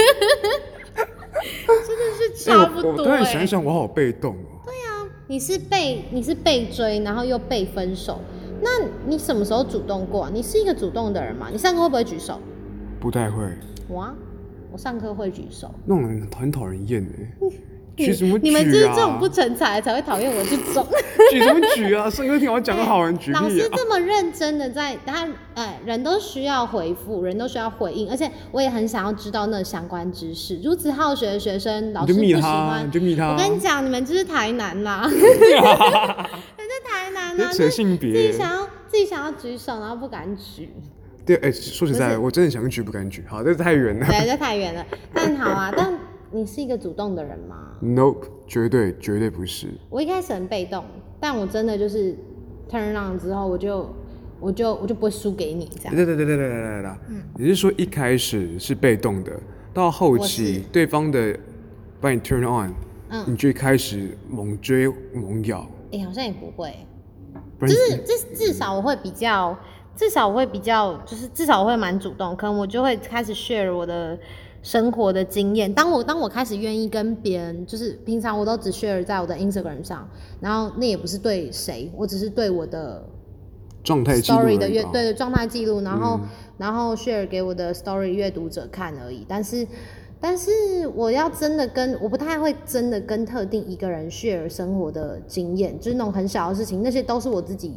[2.17, 3.45] 是哎差不我我多哎突然想。
[3.45, 4.37] 想，我好被动哦。
[5.27, 8.19] 你是被你是被追，然后又被分手，
[8.61, 8.69] 那
[9.07, 11.47] 你什么时候主动过啊、你是一个主动的人吗？
[11.51, 12.39] 你上课会不会举手？
[12.99, 13.43] 不太会，
[13.87, 14.13] 我啊，
[14.73, 15.71] 我上课会举手。
[15.85, 17.47] 那种人很讨人厌哎。
[17.95, 18.49] 举什么举啊？
[18.49, 20.83] 你们就是这种不成才才会讨厌我这种。
[21.29, 22.09] 举什么举啊？
[22.09, 23.47] 上课听我讲个好人举老！
[23.47, 30.59] 师这么认真的在，他哎，人都需要回复，人都需要回应，而且我也很想要知道那相关知识。
[30.63, 32.91] 如此好学的学生，老你师不喜就密他，欢你。
[32.91, 33.31] 就密他。
[33.33, 40.67] 我跟你讲，你们就是台南啦， 人家台南别啊，扯性别自己想要自己想要举手，然后不敢举。
[41.25, 44.05] 对，哎、说实在，我真的想举不敢举，好，这太远了。
[44.05, 44.85] 对，这太远了。
[45.13, 45.97] 但好啊，但
[46.31, 49.67] 你是一个主动的人吗？Nope，绝对绝对不是。
[49.89, 50.83] 我一开始很被动，
[51.21, 52.13] 但我真的就是
[52.69, 53.95] turn on 之后，我就
[54.41, 55.95] 我就我就不会输给你这样。
[55.95, 56.91] 对对对对对对对。
[57.07, 59.31] 嗯，你是说一开始是被动的，
[59.73, 61.39] 到后期对方的
[62.01, 62.73] 把你 turn on，
[63.11, 65.65] 嗯，你就开始猛追猛咬。
[65.93, 66.75] 哎、好像也不会，
[67.61, 69.57] 就是至至少我会比较。
[69.95, 74.17] 至少我会比较，就是至少我会蛮主动，可能我就会开始 share 我的
[74.61, 75.71] 生活的经验。
[75.71, 83.03] 当我当我开始愿意跟别人，就是平常我都只 share 在我的 Instagram 上，然后那也不是对谁，我只是对我的
[83.83, 89.25] 状态 story 的阅对的状态记录，然后、嗯然后 share 给我的 story 阅读者看而已。
[89.27, 89.67] 但是
[90.21, 90.51] 但是
[90.95, 97.75] 我要真的跟我不太会真的跟特定一个人 share 生活的经验，就是那种很小的事情，那些都是我自己。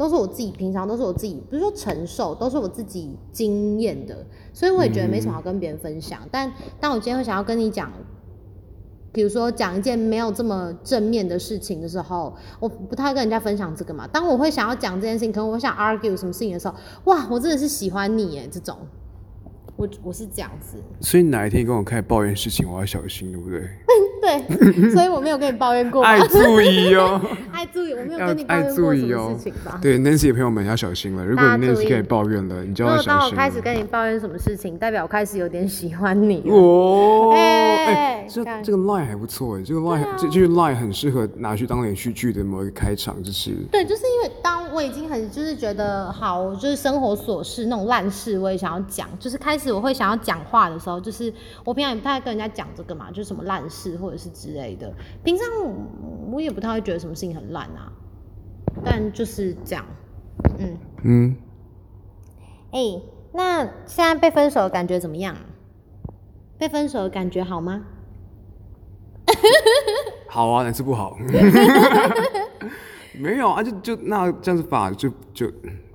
[0.00, 4.16] 都是我自己平常都是我自己，不是说承受，都是我自己经验的，
[4.50, 6.20] 所以我也觉得没什么好跟别人分享。
[6.30, 7.92] 但当我今天会想要跟你讲，
[9.12, 14.06] 比如说讲一件没有这么正面的事情的时候，我不太跟人家分享这个嘛。
[14.06, 16.74] 当我会想要讲这件事情，可能我想 argue 什么事情的时候，
[17.04, 18.78] 哇，我真的是喜欢你耶，这种，
[19.80, 23.62] 我我是这样子，所以哪一天跟我开始抱怨事情，我要小心，对不对？
[24.20, 27.18] 对， 所以我没有跟你抱怨过，爱注意哦。
[27.50, 29.78] 爱注意，我没有跟你抱爱怨过什么事情吧。
[29.80, 31.24] 对，Nancy 的朋友们要小心了。
[31.24, 33.24] 如果 Nancy 意开始抱怨了，你就要小心了。
[33.24, 36.54] 我开始跟你抱怨什么事情，代表我开始有点喜欢你了。
[36.54, 49.08] 哦，哎哎，这这个 line 还不错哎，这个 line 这这句 line 很适合拿去当连续剧的某一个开场，就是对，就是因为当我已经很就是觉得好，就是生活琐事那种烂事，我也想要讲。
[49.18, 51.32] 就是开始我会想要讲话的时候，就是
[51.64, 54.92] 我平常也不太跟人家讲这个嘛，就是什么烂事或者是之类的。
[55.24, 55.46] 平常
[56.30, 57.92] 我也不太会觉得什么事情很烂啊，
[58.84, 59.84] 但就是这样。
[60.58, 61.36] 嗯，嗯，
[62.72, 62.80] 哎、
[63.32, 65.36] 那现在被分手的感觉怎么样？
[66.58, 67.84] 被分手的感觉好吗？
[70.28, 71.16] 好啊，哪次不好？
[73.18, 75.50] 没有啊，就就那这样子发就就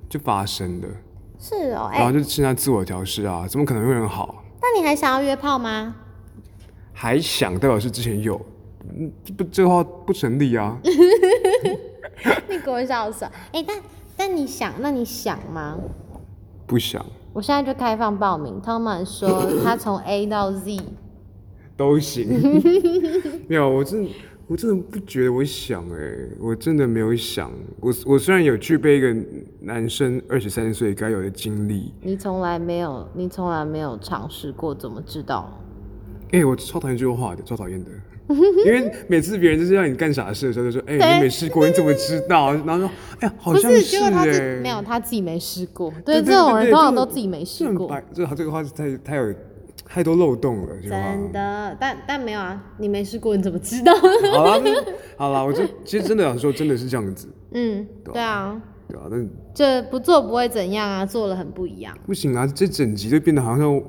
[0.10, 0.88] 就发生的，
[1.48, 4.44] 是哦，哎、然后就现在自我调试啊，怎么可能会很好？
[4.60, 5.96] 那你还想要约炮吗？
[6.92, 8.40] 还想代表是之前有，
[9.38, 10.76] 不这话不成立啊。
[12.50, 13.26] 你给我笑死！
[13.52, 13.78] 哎、但
[14.18, 15.78] 但你想，那你想吗？
[16.66, 18.60] 不想我现在就开放报名。
[18.62, 20.80] Thomas 说他从 A 到 Z，
[21.78, 22.28] 都行，
[23.48, 24.10] 没有，我真的
[24.48, 27.52] 我真的不觉得我想哎、我真的没有想。
[27.80, 29.16] 我我虽然有具备一个
[29.62, 35.52] 男生二十三岁该有的经历，你从来没有，你从来没有尝试过，怎么知道？
[36.32, 37.90] 哎、我超讨厌这句话的，超讨厌的。
[38.66, 42.92] 因为每次别人就是让你干傻事的时候，就说：“哎、对你没试过，你怎么知道？”然后说
[43.22, 45.94] ：“哎呀， 好像是，结果他没有，他自己没试过。
[46.04, 49.34] 对，这种人通常都自己没这试过，很白，这这个话是太太有
[49.86, 51.78] 太多漏洞了，真的。
[51.80, 53.94] 但但没有啊，你没试过，你怎么知道？
[54.34, 54.62] 好啦，
[55.18, 57.28] 好了，我就其实真的想说，真的是这样子。
[57.52, 61.98] 嗯，对啊，对啊，但这不做不会怎样啊，做了很不一样。
[62.06, 63.82] 不行啊，这整集就变得好像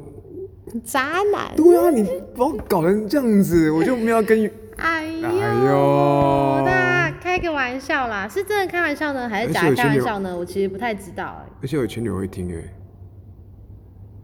[0.84, 2.04] 渣男，对啊，你
[2.36, 4.48] 把我搞成这样子，我就没有跟你。
[4.76, 6.70] 哎呦，哎呦大
[7.10, 10.36] 家开个玩笑啦，是真的开玩笑呢，还是假的开玩笑呢？
[10.36, 12.62] 我其实不太知道哎、而且我前女友会听哎、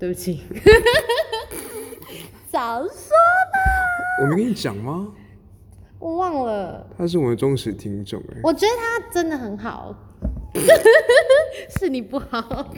[0.02, 0.42] 对不起。
[2.50, 2.90] 早说
[4.20, 5.06] 我没跟你讲吗？
[6.00, 9.94] 我忘了，他是我的忠实听众哎、我觉得他真的很好，
[11.78, 12.74] 是你不好，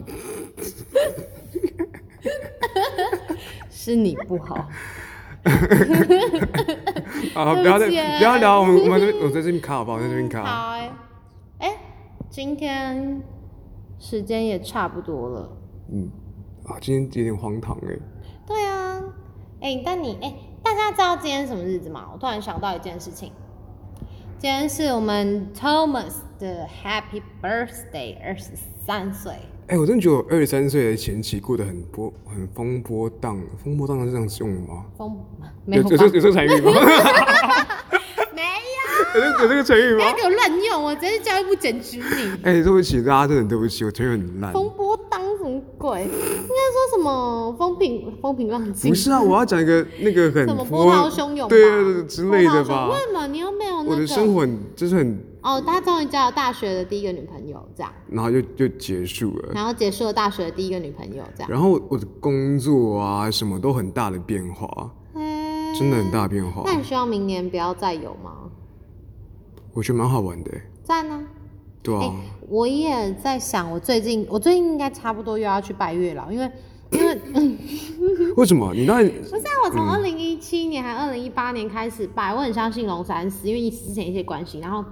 [3.71, 4.69] 是你不好。
[7.35, 9.97] 啊，不要再不要聊，我们我们这边我在这边卡好不好？
[9.99, 10.45] 在这边卡。
[10.45, 10.91] 好哎、
[11.61, 11.75] 哎、
[12.29, 13.23] 今天
[13.99, 15.57] 时间也差不多了。
[15.91, 16.11] 嗯，
[16.67, 17.99] 啊，今天有点荒唐哎、
[18.47, 19.03] 对啊，
[19.61, 22.09] 哎、但你哎、大家知道今天是什么日子吗？
[22.13, 23.31] 我突然想到一件事情，
[24.39, 28.51] 今天是我们 Thomas 的 Happy Birthday，二十
[28.87, 29.33] 三岁。
[29.67, 34.85] 哎、我真的觉得我二十三岁的前期过得很波很风波荡，风波荡是这样子用的吗？
[34.97, 35.19] 风
[35.67, 36.73] 没有有这有这个成语吗？
[38.35, 38.43] 没
[39.21, 40.15] 有， 有这个成语吗不要？
[40.15, 42.33] 给我乱用，我真是教育部检举你。
[42.43, 44.53] 哎、对不起，大家真的对不起，我成语很烂。
[44.53, 46.03] 风波当什么鬼？
[46.03, 48.91] 应该说什么风平风平浪静？
[48.91, 51.51] 不是啊，我要讲一个那个很什么波波涛汹涌吧？
[51.51, 52.99] 对对对之类的吧为。
[53.05, 53.91] 什么你又没有那个？
[53.91, 59.51] 我的生活很就是很，哦，他终于交了大学的第一个女朋友，这样，然后就就结束了。
[59.53, 61.51] 然后结束了大学的第一个女朋友，这样。
[61.51, 66.63] 然后我的工作啊什么都很大的变化，哎真的很大的变化。
[66.65, 68.51] 那你希望明年不要再有吗？
[69.75, 71.21] 我觉得蛮好玩的欸，在呢。
[71.83, 72.01] 对啊。
[72.03, 72.13] 哎
[72.55, 76.49] 我也在想，我最近我最近应该差不多又要去拜月老，因为
[76.93, 77.19] 因为
[78.37, 78.73] 为什么？
[78.73, 78.99] 你那
[79.29, 84.85] 不是啊，我从二零一七年还二零一八年开始拜，我很相信龙山寺，因为之前一些关系，然后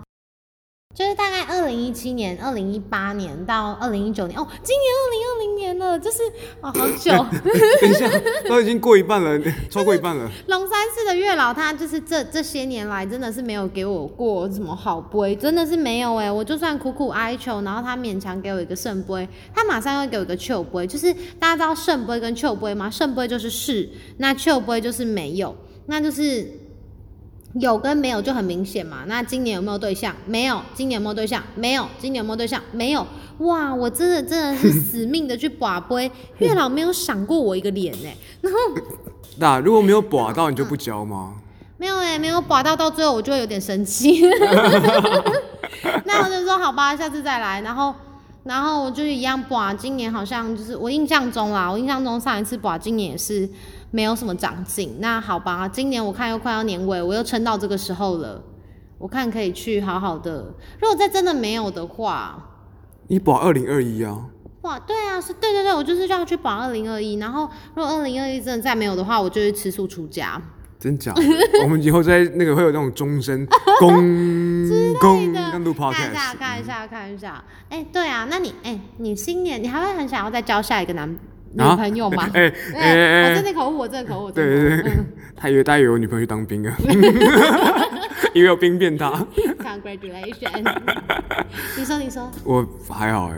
[0.94, 6.22] 就是大概二零一七年、二零一八年到二零一九年，哦，今年二零二零年了，就是
[6.60, 7.10] 哦好久。
[7.80, 8.10] 等一下，
[8.46, 9.40] 都已经过一半了，
[9.70, 10.30] 超过一半了。
[10.48, 20.86] 龙山寺的月老，他就是这这些年来真的是没有给我过什么好杯，真的是没有哎、我就算苦苦哀求，然后他勉强给我一个圣杯，他马上又给我一个旧杯。
[20.86, 22.90] 就是大家知道圣杯跟旧杯吗？
[22.90, 23.88] 圣杯就是是，
[24.18, 26.61] 那旧杯就是没有，那就是。
[27.60, 29.04] 有跟没有就很明显嘛。
[29.06, 30.14] 那今年有没有对象？
[30.26, 30.60] 没有。
[30.74, 31.42] 今年有没有对象？
[31.54, 31.86] 没有。
[31.98, 32.60] 今年有没有对象？
[32.72, 33.06] 没有。
[33.38, 38.16] 哇，我真的真的是 死命的去把杯，月老没有赏过我一个脸哎、
[39.38, 41.34] 那如果没有把到，你就不交吗？
[41.78, 44.20] 没有哎、没有把到，到最后我就会有点生气。
[46.04, 47.60] 那我就说好吧，下次再来。
[47.62, 47.92] 然后，
[48.44, 49.74] 然后我就一样把。
[49.74, 53.48] 今年好像就是我印象中啦，我印象中上一次把，今年也是
[53.92, 54.96] 没有什么长进。
[54.98, 58.42] 那好吧，今年我看又快要年尾，我又撑到这个时候了，
[58.98, 60.52] 我看可以去好好的。
[60.80, 62.42] 如果再真的没有的话，
[63.06, 64.26] 你保二零二一啊，
[64.62, 67.14] 哇，对啊，是对对对，我就是要去保二零二一。
[67.18, 70.40] 然后如果二零二一真的再没有的话，我就会吃素出家。
[70.80, 71.22] 真假的？
[71.62, 73.46] 我们以后在那个会有那种钟声
[73.78, 73.88] 公
[75.00, 75.32] 公，
[75.92, 76.34] 看一下。
[76.34, 77.44] 看一下，看一下。
[77.68, 81.16] 哎、对啊，那你，哎、你新年你还会很想要再交下一个男
[81.54, 82.28] 女啊朋友吗？
[82.34, 82.42] 哎
[82.74, 84.92] 哎、哎哎我真的口误，我真的口误，我对对对，
[85.36, 86.76] 他以为他以为我女朋友去当兵啊，
[88.34, 89.10] 以为有兵变他。
[89.36, 90.74] 嗯 Congratulations！
[91.78, 93.36] 你说，你说，我还好哎，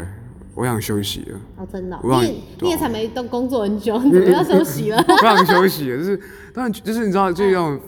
[0.55, 5.05] 我想休息了，哦，真的你也你你也才没动工作很久，你怎么要休息了？
[5.09, 6.17] 我想休息了，就是
[6.53, 7.81] 当然就是你知道这种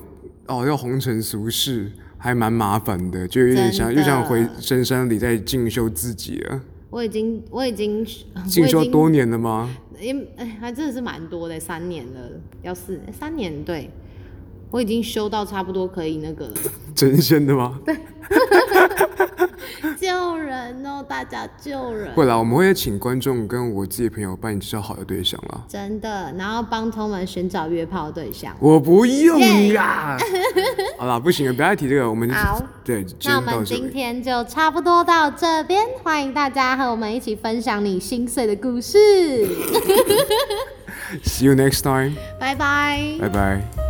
[0.46, 1.90] 哦要红尘俗世。
[2.18, 6.60] 还蛮麻烦的，就有点想又想回深山里再进修自己了。
[6.96, 8.02] 我已经，我已经，
[8.48, 9.68] 进修多年了吗？
[10.00, 12.20] 也哎，还真的是蛮多的，三年了，
[12.62, 13.90] 要四三年，对，
[14.70, 16.54] 我已经修到差不多可以那个了。
[16.94, 17.78] 真仙的吗？
[20.00, 25.60] 救人哦，大家救人，会啦，我们会请观众跟我自己朋友帮你介绍好的对象啦。
[25.68, 28.54] 真的，然后帮他们寻找约炮对象。
[28.60, 29.40] 我不用
[29.74, 30.16] 啦。
[30.98, 33.90] 好啦，不行了，不要再提这个，我们好对，今那我们今。
[33.90, 38.98] 天就差不多到这边，欢迎大家和我们一起分享你心碎的故事。
[41.24, 43.16] See you next time，拜拜。
[43.20, 43.85] 拜拜。